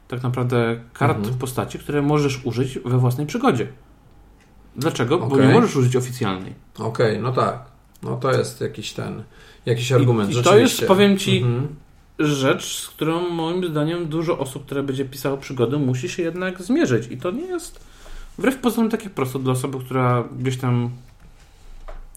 tak 0.08 0.24
naprawdę 0.24 0.80
kart 0.94 1.18
Mhm. 1.18 1.38
postaci, 1.38 1.80
które 1.80 2.02
możesz 2.02 2.46
użyć 2.46 2.80
we 2.86 2.98
własnej 2.98 3.28
przygodzie. 3.28 3.68
Dlaczego? 4.76 5.18
Bo 5.18 5.38
nie 5.38 5.48
możesz 5.54 5.76
użyć 5.76 5.96
oficjalnej. 5.96 6.54
Okej, 6.80 7.20
no 7.20 7.32
tak. 7.32 7.60
No 8.04 8.18
to 8.18 8.32
jest 8.32 8.62
jakiś 8.62 8.94
ten, 8.94 9.24
jakiś 9.66 9.92
argument, 9.92 10.32
I, 10.32 10.40
i 10.40 10.44
to 10.44 10.58
jest, 10.58 10.86
powiem 10.88 11.18
Ci, 11.18 11.38
Mhm. 11.38 11.68
rzecz, 12.20 12.80
z 12.80 12.88
którą 12.90 13.30
moim 13.30 13.68
zdaniem 13.68 14.06
dużo 14.08 14.40
osób, 14.40 14.66
które 14.66 14.84
będzie 14.84 15.06
pisało 15.06 15.38
przygody, 15.38 15.78
musi 15.78 16.10
się 16.10 16.24
jednak 16.24 16.62
zmierzyć. 16.62 17.08
I 17.12 17.18
to 17.18 17.32
nie 17.32 17.46
jest 17.46 17.80
wbrew 18.38 18.58
pozorom 18.58 18.90
takie 18.92 19.10
proste 19.10 19.40
dla 19.40 19.54
osoby, 19.54 19.80
która 19.80 20.24
gdzieś 20.40 20.58
tam 20.58 20.90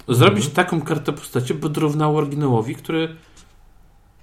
zrobić 0.09 0.47
Mhm. 0.47 0.55
taką 0.55 0.81
kartę 0.83 1.13
postaci, 1.13 1.55
by 1.55 1.69
dorównało 1.69 2.19
oryginałowi, 2.19 2.75
który 2.75 3.09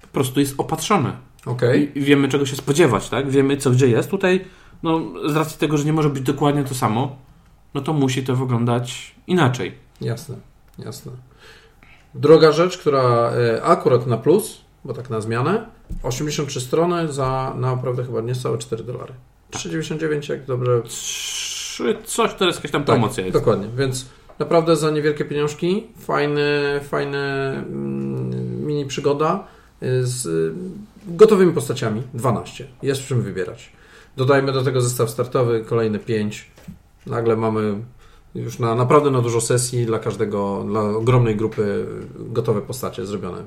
po 0.02 0.08
prostu 0.08 0.40
jest 0.40 0.54
opatrzony. 0.58 1.12
Okej, 1.46 1.98
I 1.98 2.00
wiemy, 2.02 2.28
czego 2.28 2.46
się 2.46 2.56
spodziewać, 2.56 3.08
tak? 3.08 3.30
Wiemy, 3.30 3.56
co 3.56 3.70
gdzie 3.70 3.88
jest. 3.88 4.10
Tutaj, 4.10 4.44
no, 4.82 5.00
z 5.26 5.36
racji 5.36 5.58
tego, 5.58 5.78
że 5.78 5.84
nie 5.84 5.92
może 5.92 6.10
być 6.10 6.22
dokładnie 6.22 6.64
to 6.64 6.74
samo, 6.74 7.16
no 7.74 7.80
to 7.80 7.92
musi 7.92 8.22
to 8.22 8.36
wyglądać 8.36 9.14
inaczej. 9.26 9.74
jasne, 10.00 10.36
jasne. 10.78 11.12
Druga 12.14 12.52
rzecz, 12.52 12.78
która 12.78 13.30
e, 13.30 13.62
akurat 13.62 14.06
na 14.06 14.16
plus, 14.16 14.60
bo 14.84 14.94
tak 14.94 15.10
na 15.10 15.20
zmianę, 15.20 15.66
83 16.02 16.60
strony 16.60 17.12
za 17.12 17.54
naprawdę 17.56 18.04
chyba 18.04 18.20
niecałe 18.20 18.58
4 18.58 18.84
dolary. 18.84 19.12
3,99 19.52 20.30
jak 20.30 20.44
dobre 20.44 20.82
Trzy, 20.82 21.96
coś, 22.04 22.34
to 22.34 22.44
jest 22.44 22.58
jakaś 22.58 22.70
tam 22.70 22.80
Tak, 22.84 22.86
promocja 22.86 23.24
jest. 23.24 23.38
Dokładnie, 23.38 23.68
więc 23.76 24.06
naprawdę 24.38 24.76
za 24.76 24.90
niewielkie 24.90 25.24
pieniążki, 25.24 25.86
fajny, 25.98 26.80
fajny 26.82 27.18
mm, 27.18 28.66
mini 28.66 28.86
przygoda 28.86 29.46
y, 29.82 30.06
z 30.06 30.26
y, 30.26 30.54
gotowymi 31.06 31.52
postaciami, 31.52 32.02
12. 32.14 32.66
Jest 32.82 33.02
w 33.02 33.06
czym 33.06 33.22
wybierać. 33.22 33.72
Dodajmy 34.16 34.52
do 34.52 34.62
tego 34.62 34.80
zestaw 34.80 35.10
startowy, 35.10 35.64
kolejne 35.64 35.98
5. 35.98 36.50
Nagle 37.06 37.36
mamy 37.36 37.74
już 38.34 38.58
na, 38.58 38.74
naprawdę 38.74 39.10
na 39.10 39.20
dużo 39.20 39.40
sesji 39.40 39.86
dla 39.86 39.98
każdego, 39.98 40.64
dla 40.66 40.80
ogromnej 40.80 41.36
grupy 41.36 41.86
gotowe 42.16 42.60
postacie 42.60 43.06
zrobione. 43.06 43.42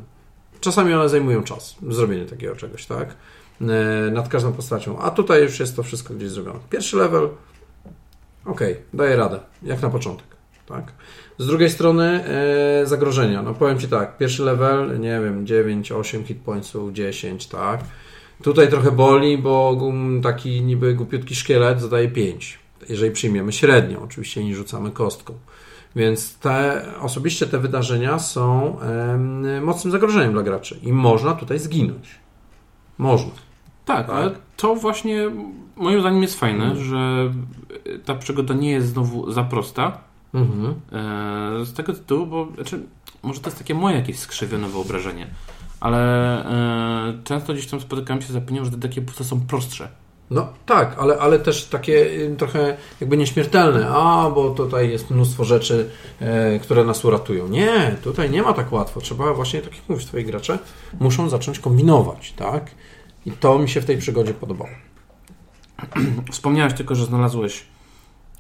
Czasami 0.60 0.94
one 0.94 1.10
zajmują 1.10 1.44
czas, 1.44 1.76
zrobienie 1.90 2.26
takiego 2.26 2.56
czegoś, 2.56 2.86
tak? 2.86 3.16
E, 3.62 3.66
Nad 4.12 4.30
każdą 4.30 4.54
postacią. 4.54 5.00
A 5.00 5.12
tutaj 5.12 5.44
już 5.44 5.60
jest 5.60 5.76
to 5.76 5.84
wszystko 5.84 6.14
gdzieś 6.14 6.30
zrobione. 6.30 6.60
Pierwszy 6.70 6.98
level, 6.98 7.30
Okej, 8.48 8.76
daje 8.94 9.16
radę, 9.16 9.40
jak 9.64 9.82
na 9.82 9.90
początek. 9.90 10.28
Tak. 10.68 10.94
Z 11.38 11.48
drugiej 11.48 11.70
strony 11.70 12.24
e, 12.26 12.86
zagrożenia. 12.86 13.42
No 13.42 13.54
powiem 13.54 13.80
Ci 13.80 13.88
tak, 13.88 14.18
pierwszy 14.18 14.44
level, 14.44 15.00
nie 15.00 15.22
wiem, 15.24 15.48
9, 15.48 15.92
8 15.92 16.24
hit 16.24 16.38
pointsów, 16.38 16.94
10, 16.94 17.48
tak. 17.48 17.82
Tutaj 18.44 18.70
trochę 18.70 18.92
boli, 18.92 19.38
bo 19.38 19.82
taki 20.24 20.62
niby 20.62 20.94
głupiutki 20.94 21.36
szkielet 21.36 21.82
zadaje 21.82 22.08
5. 22.08 22.60
Jeżeli 22.90 23.12
przyjmiemy 23.12 23.54
średnią, 23.54 24.00
oczywiście 24.04 24.44
nie 24.46 24.56
rzucamy 24.56 24.92
kostką. 24.92 25.34
Więc 25.96 26.38
te, 26.38 26.86
osobiście 27.02 27.48
te 27.48 27.60
wydarzenia 27.60 28.20
są 28.20 28.78
em, 28.80 29.64
mocnym 29.64 29.92
zagrożeniem 29.92 30.34
dla 30.34 30.44
graczy 30.44 30.80
i 30.84 30.94
można 30.94 31.34
tutaj 31.34 31.60
zginąć. 31.60 32.10
Można. 32.98 33.32
Tak, 33.86 34.08
Tak. 34.08 34.16
ale 34.16 34.32
to 34.58 34.76
właśnie 34.76 35.32
moim 35.76 36.00
zdaniem 36.02 36.22
jest 36.22 36.40
fajne, 36.40 36.64
Mhm. 36.66 36.84
że 36.86 37.34
ta 38.06 38.16
przygoda 38.16 38.54
nie 38.54 38.72
jest 38.72 38.88
znowu 38.88 39.32
za 39.32 39.44
prosta. 39.44 39.98
Mhm. 40.34 40.74
E, 41.62 41.66
z 41.66 41.74
tego 41.74 41.94
tytułu, 41.94 42.26
bo 42.28 42.48
znaczy, 42.56 42.80
może 43.24 43.40
to 43.40 43.48
jest 43.50 43.58
takie 43.58 43.74
moje 43.76 43.96
jakieś 43.96 44.20
skrzywione 44.20 44.68
wyobrażenie, 44.68 45.28
ale 45.80 46.00
e, 47.10 47.24
często 47.24 47.54
gdzieś 47.54 47.68
tam 47.68 47.80
spotykałem 47.80 48.22
się 48.22 48.34
z 48.34 48.36
opinią, 48.36 48.66
że 48.66 48.72
takie 48.72 49.02
puste 49.02 49.24
są 49.24 49.42
prostsze. 49.42 49.88
No 50.32 50.48
tak, 50.66 50.96
ale, 51.00 51.18
ale 51.18 51.40
też 51.40 51.66
takie 51.66 52.08
trochę 52.38 52.78
jakby 53.02 53.18
nieśmiertelne. 53.18 53.90
A, 53.90 54.30
bo 54.30 54.50
tutaj 54.50 54.90
jest 54.90 55.10
mnóstwo 55.10 55.44
rzeczy, 55.44 55.90
e, 56.20 56.60
które 56.60 56.84
nas 56.84 57.06
uratują. 57.06 57.48
Nie, 57.48 57.96
tutaj 58.04 58.30
nie 58.30 58.42
ma 58.42 58.54
tak 58.54 58.72
łatwo. 58.72 59.02
Trzeba 59.02 59.34
właśnie, 59.34 59.62
tak 59.62 59.76
jak 59.76 59.90
mówisz, 59.90 60.06
twoi 60.06 60.26
gracze 60.26 60.60
muszą 61.00 61.30
zacząć 61.30 61.60
kombinować, 61.60 62.34
tak? 62.34 62.72
I 63.26 63.32
to 63.32 63.60
mi 63.60 63.70
się 63.70 63.82
w 63.82 63.86
tej 63.86 63.98
przygodzie 63.98 64.34
podobało. 64.34 64.70
Wspomniałeś 66.32 66.74
tylko, 66.74 66.96
że 66.96 67.06
znalazłeś 67.06 67.66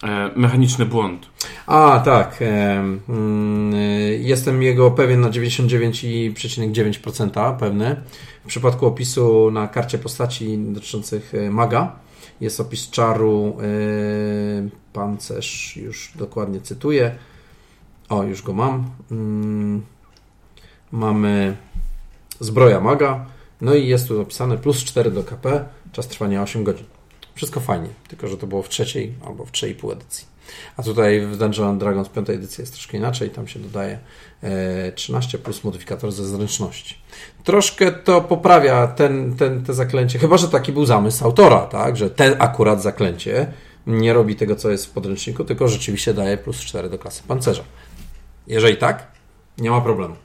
e, 0.03 0.31
mechaniczny 0.35 0.85
błąd. 0.85 1.27
A, 1.67 2.01
tak. 2.05 2.39
Mm, 2.41 3.73
jestem 4.19 4.63
jego 4.63 4.91
pewien 4.91 5.21
na 5.21 5.29
99,9% 5.29 7.57
pewny. 7.57 8.01
W 8.43 8.47
przypadku 8.47 8.85
opisu 8.85 9.51
na 9.51 9.67
karcie 9.67 9.97
postaci 9.97 10.57
dotyczących 10.57 11.35
e, 11.35 11.49
maga 11.49 11.95
jest 12.41 12.59
opis 12.59 12.89
czaru 12.89 13.57
e, 13.59 13.63
pancerz, 14.93 15.77
już 15.77 16.11
dokładnie 16.15 16.61
cytuję. 16.61 17.15
O, 18.09 18.23
już 18.23 18.41
go 18.41 18.53
mam. 18.53 18.89
Mm, 19.11 19.81
mamy 20.91 21.57
zbroja 22.39 22.79
maga. 22.79 23.25
No 23.61 23.75
i 23.75 23.87
jest 23.87 24.07
tu 24.07 24.21
opisane 24.21 24.57
plus 24.57 24.83
4 24.83 25.11
do 25.11 25.23
KP, 25.23 25.65
czas 25.91 26.07
trwania 26.07 26.43
8 26.43 26.63
godzin. 26.63 26.85
Wszystko 27.35 27.59
fajnie, 27.59 27.89
tylko 28.07 28.27
że 28.27 28.37
to 28.37 28.47
było 28.47 28.63
w 28.63 28.69
trzeciej 28.69 29.13
albo 29.25 29.45
w 29.45 29.51
3,5 29.51 29.91
edycji. 29.91 30.36
A 30.77 30.83
tutaj 30.83 31.21
w 31.21 31.37
Dungeons 31.37 31.79
Dragons 31.79 32.09
5 32.09 32.29
edycji 32.29 32.61
jest 32.61 32.73
troszkę 32.73 32.97
inaczej, 32.97 33.29
tam 33.29 33.47
się 33.47 33.59
dodaje 33.59 33.99
e, 34.43 34.91
13 34.91 35.37
plus 35.37 35.63
modyfikator 35.63 36.11
ze 36.11 36.25
zręczności. 36.27 36.95
Troszkę 37.43 37.91
to 37.91 38.21
poprawia 38.21 38.87
ten, 38.87 39.35
ten, 39.35 39.63
te 39.63 39.73
zaklęcie, 39.73 40.19
chyba 40.19 40.37
że 40.37 40.47
taki 40.47 40.71
był 40.71 40.85
zamysł 40.85 41.25
autora, 41.25 41.59
tak, 41.59 41.97
że 41.97 42.09
ten 42.09 42.35
akurat 42.39 42.81
zaklęcie 42.81 43.47
nie 43.87 44.13
robi 44.13 44.35
tego, 44.35 44.55
co 44.55 44.69
jest 44.69 44.85
w 44.85 44.89
podręczniku, 44.89 45.43
tylko 45.43 45.67
rzeczywiście 45.67 46.13
daje 46.13 46.37
plus 46.37 46.57
4 46.61 46.89
do 46.89 46.97
klasy 46.99 47.23
pancerza. 47.27 47.63
Jeżeli 48.47 48.77
tak, 48.77 49.07
nie 49.57 49.69
ma 49.71 49.81
problemu. 49.81 50.15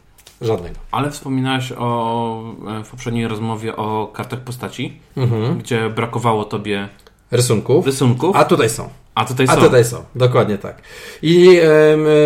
Żadnego. 0.41 0.77
Ale 0.91 1.11
wspominałeś 1.11 1.73
o, 1.79 2.43
e, 2.81 2.85
w 2.85 2.89
poprzedniej 2.89 3.29
rozmowie 3.29 3.77
o 3.77 4.07
kartach 4.15 4.41
postaci, 4.41 5.01
Mhm. 5.17 5.59
gdzie 5.59 5.91
brakowało 5.91 6.45
tobie 6.45 6.89
Rysunków. 7.31 7.87
rysunków. 7.87 8.37
A 8.37 8.45
tutaj 8.45 8.71
są. 8.71 8.89
A 9.15 9.25
tutaj 9.25 9.47
są. 9.47 9.53
A 9.53 9.57
tutaj 9.57 9.85
są, 9.85 10.05
dokładnie 10.15 10.59
tak. 10.59 10.83
I 11.23 11.59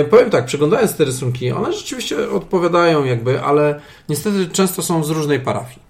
e, 0.01 0.05
powiem 0.05 0.31
tak, 0.31 0.45
przeglądając 0.45 0.97
te 0.97 1.05
rysunki, 1.05 1.53
one 1.53 1.73
rzeczywiście 1.73 2.31
odpowiadają 2.31 3.05
jakby, 3.05 3.43
ale 3.43 3.81
niestety 4.09 4.49
często 4.49 4.83
są 4.83 5.05
z 5.05 5.11
różnej 5.11 5.41
parafii. 5.41 5.87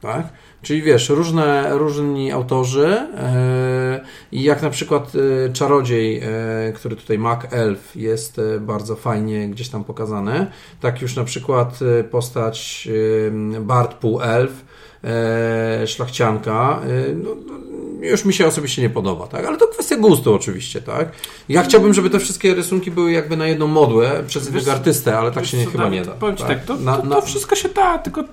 Tak? 0.00 0.28
Czyli 0.62 0.82
wiesz, 0.82 1.08
różne, 1.08 1.78
różni 1.78 2.32
autorzy 2.32 2.86
e, 2.86 4.00
i 4.32 4.42
jak 4.42 4.62
na 4.62 4.70
przykład 4.70 5.12
e, 5.46 5.52
Czarodziej, 5.52 6.20
e, 6.20 6.72
który 6.72 6.96
tutaj 6.96 7.18
Mac 7.18 7.40
Elf 7.50 7.96
jest 7.96 8.40
bardzo 8.60 8.96
fajnie 8.96 9.48
gdzieś 9.48 9.68
tam 9.68 9.84
pokazany, 9.84 10.46
tak 10.80 11.02
już 11.02 11.16
na 11.16 11.24
przykład 11.24 11.78
postać 12.10 12.88
Bart 13.60 13.94
Pół 13.94 14.22
Elf, 14.22 14.64
e, 15.04 15.86
szlachcianka, 15.86 16.80
e, 16.82 17.14
no, 17.14 17.30
no, 17.46 17.54
już 18.06 18.24
mi 18.24 18.34
się 18.34 18.46
osobiście 18.46 18.82
nie 18.82 18.90
podoba, 18.90 19.26
tak? 19.26 19.44
Ale 19.44 19.56
to 19.56 19.66
kwestia 19.66 19.96
gustu 19.96 20.34
oczywiście, 20.34 20.82
tak? 20.82 21.08
Ja 21.48 21.62
chciałbym, 21.62 21.94
żeby 21.94 22.10
te 22.10 22.18
wszystkie 22.18 22.54
rysunki 22.54 22.90
były 22.90 23.12
jakby 23.12 23.36
na 23.36 23.46
jedną 23.46 23.66
modłę 23.66 24.22
przez 24.26 24.46
jakiegoś 24.46 24.68
artystę, 24.68 25.18
ale 25.18 25.30
tak 25.32 25.46
się 25.46 25.56
nie, 25.56 25.64
co, 25.64 25.70
chyba 25.70 25.84
Dawid, 25.84 26.00
nie 26.00 26.06
da. 26.06 26.12
Powiem 26.12 26.36
Ci 26.36 26.44
tak, 26.44 26.64
to, 26.64 26.76
Na- 26.76 26.96
to, 26.96 27.02
na- 27.06 27.16
to 27.16 27.22
wszystko 27.22 27.56
się 27.56 27.68
da, 27.68 27.98
tylko 27.98 28.24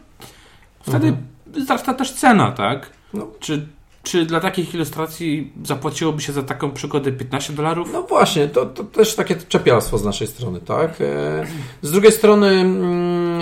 wtedy 0.87 1.13
wzrasta 1.47 1.93
też 1.93 2.13
cena, 2.13 2.51
tak? 2.51 2.89
No. 3.13 3.27
Czy, 3.39 3.67
czy 4.03 4.25
dla 4.25 4.39
takich 4.39 4.73
ilustracji 4.75 5.51
zapłaciłoby 5.63 6.21
się 6.21 6.33
za 6.33 6.43
taką 6.43 6.71
przygodę 6.71 7.11
15 7.11 7.53
dolarów? 7.53 7.89
No 7.93 8.01
właśnie, 8.03 8.47
to, 8.47 8.65
to 8.65 8.83
też 8.83 9.15
takie 9.15 9.35
czepialstwo 9.35 9.97
z 9.97 10.03
naszej 10.05 10.27
strony, 10.27 10.59
tak? 10.59 11.01
E, 11.01 11.45
Z 11.81 11.91
drugiej 11.91 12.11
strony 12.11 12.63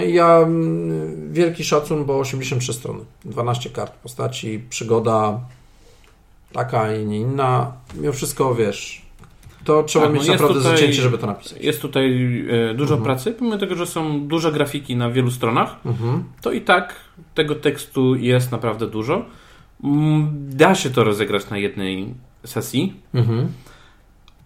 mm, 0.04 0.16
ja 0.16 0.38
mm, 0.38 1.34
wielki 1.34 1.64
szacun, 1.64 2.06
bo 2.06 2.20
83 2.20 2.74
strony, 2.74 3.00
12 3.26 3.70
kart 3.70 3.94
postaci, 3.94 4.64
przygoda 4.70 5.40
taka 6.54 6.96
i 6.96 7.06
nie 7.06 7.20
inna. 7.20 7.72
Mimo 7.96 8.14
wszystko, 8.14 8.56
wiesz, 8.56 9.02
to 9.64 9.84
trzeba 9.84 10.06
Tak, 10.06 10.14
no 10.14 10.20
mieć 10.20 10.28
jest 10.30 10.42
naprawdę 10.42 10.60
tutaj- 10.64 10.78
zacięcie, 10.78 11.02
żeby 11.02 11.18
to 11.18 11.28
napisać. 11.28 11.62
Jest 11.62 11.82
tutaj 11.82 12.14
e, 12.72 12.74
dużo 12.74 12.94
Mhm. 12.94 13.04
pracy, 13.04 13.32
pomimo 13.32 13.58
tego, 13.58 13.76
że 13.76 13.86
są 13.88 14.28
duże 14.28 14.52
grafiki 14.52 14.96
na 14.96 15.10
wielu 15.10 15.32
stronach, 15.32 15.76
Mhm. 15.86 16.24
to 16.42 16.52
i 16.52 16.62
tak 16.62 16.96
tego 17.36 17.56
tekstu 17.56 18.16
jest 18.16 18.52
naprawdę 18.52 18.88
dużo. 18.88 19.26
Mm, 19.84 20.30
Da 20.50 20.76
się 20.76 20.90
to 20.90 21.04
rozegrać 21.04 21.50
na 21.50 21.58
jednej 21.58 22.14
sesji, 22.46 22.94
Mhm. 23.14 23.52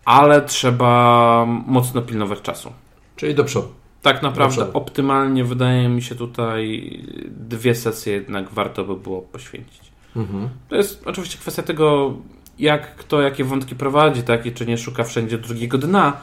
ale 0.05 0.41
trzeba 0.41 1.45
mocno 1.67 2.01
pilnować 2.01 2.41
czasu. 2.41 2.71
Czyli 3.15 3.35
do 3.35 3.43
przodu. 3.43 3.67
Tak 4.01 4.23
naprawdę 4.23 4.73
optymalnie 4.73 5.43
wydaje 5.43 5.89
mi 5.89 6.01
się 6.01 6.15
tutaj 6.15 6.91
dwie 7.27 7.75
sesje 7.75 8.13
jednak 8.13 8.49
warto 8.49 8.83
by 8.83 8.95
było 8.95 9.21
poświęcić. 9.21 9.91
Mhm. 10.15 10.49
To 10.69 10.75
jest 10.75 11.07
oczywiście 11.07 11.37
kwestia 11.37 11.63
tego, 11.63 12.13
jak 12.59 12.95
kto 12.95 13.21
jakie 13.21 13.43
wątki 13.43 13.75
prowadzi, 13.75 14.23
tak, 14.23 14.45
i 14.45 14.51
czy 14.51 14.65
nie 14.65 14.77
szuka 14.77 15.03
wszędzie 15.03 15.37
drugiego 15.37 15.77
dna, 15.77 16.13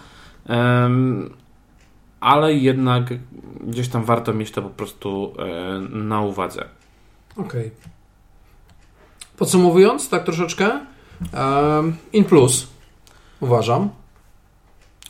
em, 0.46 1.34
ale 2.20 2.54
jednak 2.54 3.04
gdzieś 3.60 3.88
tam 3.88 4.04
warto 4.04 4.32
mieć 4.34 4.50
to 4.50 4.62
po 4.62 4.70
prostu 4.70 5.34
e, 5.38 5.80
na 5.80 6.20
uwadze. 6.20 6.64
Okej. 7.36 7.70
Podsumowując, 9.36 10.08
tak 10.08 10.24
troszeczkę, 10.24 10.80
in 12.12 12.24
plus, 12.24 12.66
uważam, 13.40 13.90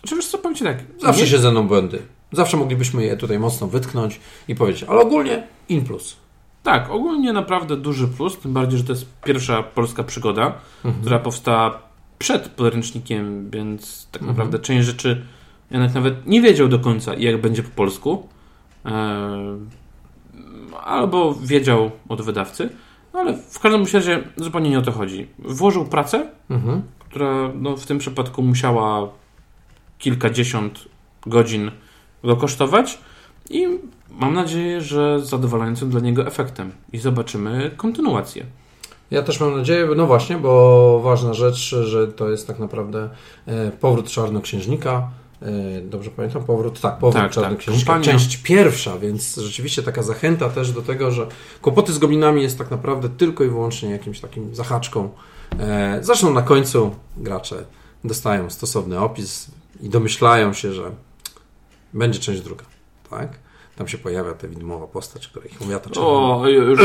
Czy 0.06 0.16
wiesz 0.16 0.26
co, 0.26 0.38
powiem 0.38 0.56
Ci 0.56 0.64
tak, 0.64 0.78
Zawsze 1.00 1.22
nie- 1.22 1.28
się 1.28 1.38
ze 1.38 1.50
mną 1.50 1.68
błędy. 1.68 2.02
Zawsze 2.32 2.56
moglibyśmy 2.56 3.04
je 3.04 3.16
tutaj 3.16 3.38
mocno 3.38 3.66
wytknąć 3.66 4.20
i 4.48 4.54
powiedzieć, 4.54 4.82
ale 4.82 5.00
ogólnie 5.00 5.46
in 5.68 5.84
plus. 5.84 6.16
Tak, 6.62 6.90
ogólnie 6.90 7.32
naprawdę 7.32 7.76
duży 7.76 8.08
plus, 8.08 8.38
tym 8.38 8.52
bardziej, 8.52 8.78
że 8.78 8.84
to 8.84 8.92
jest 8.92 9.06
pierwsza 9.24 9.62
polska 9.62 10.04
przygoda, 10.04 10.52
Mhm. 10.84 11.02
która 11.04 11.18
powstała 11.18 11.82
przed 12.18 12.48
podręcznikiem, 12.48 13.50
więc 13.50 14.08
tak 14.12 14.22
Mhm. 14.22 14.36
naprawdę 14.36 14.58
część 14.58 14.86
rzeczy 14.86 15.24
Janek 15.70 15.94
nawet 15.94 16.26
nie 16.26 16.40
wiedział 16.42 16.68
do 16.68 16.78
końca, 16.78 17.14
jak 17.14 17.40
będzie 17.40 17.62
po 17.62 17.70
polsku. 17.70 18.28
E, 18.86 19.58
albo 20.84 21.34
wiedział 21.34 21.90
od 22.08 22.22
wydawcy, 22.22 22.68
no 23.14 23.20
ale 23.20 23.36
w 23.36 23.58
każdym 23.58 23.84
razie 23.94 24.22
zupełnie 24.36 24.70
nie 24.70 24.78
o 24.78 24.82
to 24.82 24.92
chodzi. 24.92 25.26
Włożył 25.38 25.84
pracę, 25.84 26.30
Mhm. 26.50 26.82
która 26.98 27.50
no, 27.54 27.76
w 27.76 27.86
tym 27.86 27.98
przypadku 27.98 28.42
musiała 28.42 29.08
kilkadziesiąt 29.98 30.84
godzin 31.26 31.70
go 32.24 32.36
kosztować 32.36 32.98
i 33.50 33.66
mam 34.10 34.34
nadzieję, 34.34 34.80
że 34.80 35.20
z 35.20 35.28
zadowalającym 35.28 35.90
dla 35.90 36.00
niego 36.00 36.26
efektem 36.26 36.72
i 36.92 36.98
zobaczymy 36.98 37.70
kontynuację. 37.76 38.46
Ja 39.10 39.22
też 39.22 39.40
mam 39.40 39.56
nadzieję, 39.56 39.88
no 39.96 40.06
właśnie, 40.06 40.36
bo 40.36 41.00
ważna 41.04 41.34
rzecz, 41.34 41.74
że 41.84 42.08
to 42.08 42.30
jest 42.30 42.46
tak 42.46 42.58
naprawdę 42.58 43.08
e, 43.46 43.70
powrót 43.70 44.10
Czarnoksiężnika. 44.10 45.08
E, 45.42 45.80
Dobrze 45.80 46.10
pamiętam? 46.10 46.44
Powrót, 46.44 46.80
tak, 46.80 46.98
powrót 46.98 47.22
Tak, 47.22 47.32
Czarnoksiężnika. 47.32 47.92
tak. 47.92 48.02
Część 48.02 48.36
pierwsza, 48.36 48.98
więc 48.98 49.36
rzeczywiście 49.36 49.82
taka 49.82 50.02
zachęta 50.02 50.48
też 50.48 50.72
do 50.72 50.82
tego, 50.82 51.10
że 51.10 51.26
kłopoty 51.62 51.92
z 51.92 51.98
goblinami 51.98 52.42
jest 52.42 52.58
tak 52.58 52.70
naprawdę 52.70 53.08
tylko 53.08 53.44
i 53.44 53.48
wyłącznie 53.48 53.90
jakimś 53.90 54.20
takim 54.20 54.54
zahaczką. 54.54 55.10
E, 55.58 55.98
Zresztą 56.02 56.32
na 56.34 56.42
końcu 56.42 56.90
gracze 57.16 57.64
dostają 58.04 58.50
stosowny 58.50 59.00
opis 59.00 59.50
i 59.80 59.88
domyślają 59.88 60.52
się, 60.52 60.72
że 60.72 60.90
będzie 61.94 62.18
część 62.18 62.40
druga. 62.40 62.64
Tak? 63.10 63.38
Tam 63.76 63.88
się 63.88 63.98
pojawia 63.98 64.32
ta 64.32 64.48
widmowa 64.48 64.86
postać, 64.86 65.28
która 65.28 65.46
ich 65.46 65.60
umiata. 65.60 66.00
O, 66.00 66.42
już 66.48 66.80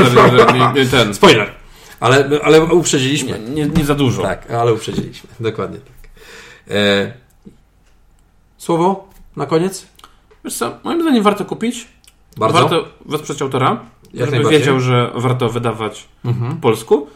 ten. 0.91 1.13
Spoiler! 1.19 1.51
Ale, 1.99 2.29
ale 2.43 2.61
uprzedziliśmy. 2.65 3.39
Nie, 3.39 3.65
nie, 3.65 3.65
nie 3.67 3.85
za 3.85 3.95
dużo. 3.95 4.21
Tak, 4.21 4.51
ale 4.51 4.73
uprzedziliśmy. 4.73 5.29
Dokładnie 5.49 5.77
tak. 5.77 6.09
E, 6.75 7.13
słowo 8.57 9.09
na 9.35 9.45
koniec? 9.45 9.87
Wiesz 10.45 10.57
co, 10.57 10.79
moim 10.83 11.01
zdaniem 11.01 11.23
warto 11.23 11.45
kupić. 11.45 11.87
Bardzo. 12.37 12.59
Warto 12.59 12.87
wesprzeć 13.05 13.41
autora, 13.41 13.85
Jak 14.13 14.31
żeby 14.31 14.49
wiedział, 14.49 14.79
że 14.79 15.11
warto 15.15 15.49
wydawać 15.49 16.07
Mhm. 16.25 16.55
po 16.55 16.61
polsku 16.61 17.07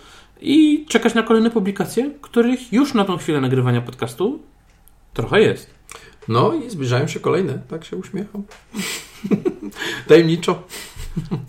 i 0.41 0.86
czekać 0.89 1.13
na 1.13 1.23
kolejne 1.23 1.49
publikacje, 1.51 2.12
których 2.21 2.73
już 2.73 2.93
na 2.93 3.06
tą 3.06 3.17
chwilę 3.17 3.41
nagrywania 3.41 3.82
podcastu 3.82 4.39
trochę 5.13 5.41
jest. 5.41 5.69
No 6.27 6.53
i 6.53 6.69
zbliżają 6.69 7.07
się 7.07 7.19
kolejne. 7.19 7.59
Tak 7.67 7.86
się 7.86 7.97
uśmiecham. 7.97 8.43
Tajemniczo. 10.07 10.63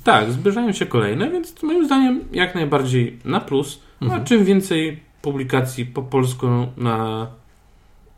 Tak, 0.05 0.33
zbliżają 0.33 0.73
się 0.73 0.87
kolejne, 0.87 1.31
więc 1.31 1.63
moim 1.63 1.87
zdaniem 1.87 2.21
jak 2.33 2.55
najbardziej 2.55 3.19
na 3.25 3.41
plus. 3.41 3.81
Mhm. 4.03 4.23
A 4.23 4.25
czym 4.25 4.45
więcej 4.45 5.01
publikacji 5.23 5.87
po 5.87 6.03
polsku 6.03 6.47
na 6.77 7.27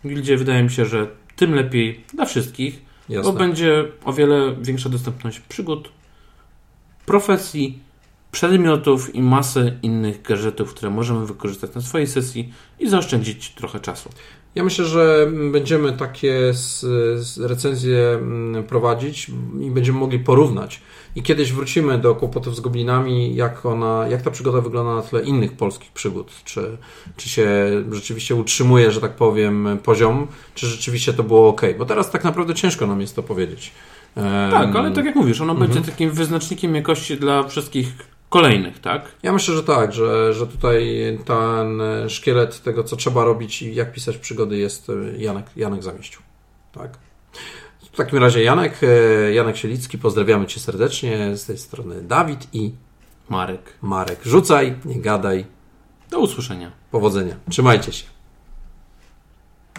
gildzie, 0.06 0.36
wydaje 0.36 0.62
mi 0.62 0.70
się, 0.70 0.84
że 0.84 1.06
tym 1.36 1.54
lepiej 1.54 2.04
dla 2.14 2.24
wszystkich, 2.24 2.82
Jasne. 3.08 3.32
bo 3.32 3.38
będzie 3.38 3.84
o 4.04 4.12
wiele 4.12 4.56
większa 4.60 4.88
dostępność 4.88 5.40
przygód, 5.40 5.88
profesji, 7.06 7.78
przedmiotów 8.32 9.14
i 9.14 9.22
masę 9.22 9.78
innych 9.82 10.22
gadżetów, 10.22 10.74
które 10.74 10.90
możemy 10.90 11.26
wykorzystać 11.26 11.74
na 11.74 11.80
swojej 11.80 12.06
sesji 12.06 12.52
i 12.78 12.88
zaoszczędzić 12.88 13.50
trochę 13.50 13.80
czasu. 13.80 14.10
Ja 14.56 14.64
myślę, 14.64 14.84
że 14.84 15.30
będziemy 15.52 15.92
takie 15.92 16.52
recenzje 17.40 17.98
mm, 17.98 18.64
prowadzić 18.64 19.30
i 19.60 19.70
będziemy 19.70 19.98
mogli 19.98 20.18
porównać. 20.18 20.80
I 21.16 21.22
kiedyś 21.22 21.52
wrócimy 21.52 21.98
do 21.98 22.14
kłopotów 22.14 22.56
z 22.56 22.60
goblinami, 22.60 23.34
jak, 23.34 23.66
ona, 23.66 24.08
jak 24.08 24.22
ta 24.22 24.30
przygoda 24.30 24.60
wygląda 24.60 24.94
na 24.94 25.02
tle 25.02 25.22
innych 25.22 25.52
polskich 25.52 25.92
przygód. 25.92 26.30
Czy, 26.44 26.76
czy 27.16 27.28
się 27.28 27.48
rzeczywiście 27.92 28.34
utrzymuje, 28.34 28.92
że 28.92 29.00
tak 29.00 29.16
powiem, 29.16 29.78
poziom, 29.82 30.26
czy 30.54 30.66
rzeczywiście 30.66 31.12
to 31.12 31.22
było 31.22 31.48
ok. 31.48 31.62
Bo 31.78 31.84
teraz 31.84 32.10
tak 32.10 32.24
naprawdę 32.24 32.54
ciężko 32.54 32.86
nam 32.86 33.00
jest 33.00 33.16
to 33.16 33.22
powiedzieć. 33.22 33.72
Tak, 34.50 34.76
ale 34.76 34.90
tak 34.90 35.04
jak 35.04 35.14
mówisz, 35.14 35.40
ono 35.40 35.52
Mhm. 35.52 35.70
będzie 35.70 35.90
takim 35.90 36.10
wyznacznikiem 36.10 36.74
jakości 36.74 37.16
dla 37.16 37.42
wszystkich 37.42 38.15
kolejnych, 38.36 38.78
tak? 38.80 39.12
Ja 39.22 39.32
myślę, 39.32 39.54
że 39.54 39.62
tak, 39.62 39.92
że, 39.92 40.34
że 40.34 40.46
tutaj 40.46 40.98
ten 41.24 41.82
szkielet 42.08 42.62
tego, 42.62 42.84
co 42.84 42.96
trzeba 42.96 43.24
robić 43.24 43.62
i 43.62 43.74
jak 43.74 43.92
pisać 43.92 44.16
przygody 44.16 44.56
jest 44.56 44.90
e, 44.90 44.92
Janek, 45.18 45.46
Janek 45.56 45.82
Zamieściu. 45.82 46.22
Tak. 46.72 46.98
W 47.92 47.96
takim 47.96 48.18
razie 48.18 48.42
Janek, 48.42 48.80
e, 48.82 49.32
Janek 49.34 49.56
Sielicki, 49.56 49.98
pozdrawiamy 49.98 50.46
Cię 50.46 50.60
serdecznie. 50.60 51.36
Z 51.36 51.46
tej 51.46 51.58
strony 51.58 52.02
Dawid 52.02 52.48
i 52.52 52.72
Marek. 53.28 53.72
Marek. 53.82 54.20
Rzucaj, 54.24 54.74
nie 54.84 55.00
gadaj. 55.00 55.44
Do 56.10 56.18
usłyszenia. 56.18 56.72
Powodzenia. 56.90 57.36
Trzymajcie 57.50 57.92
się. 57.92 58.15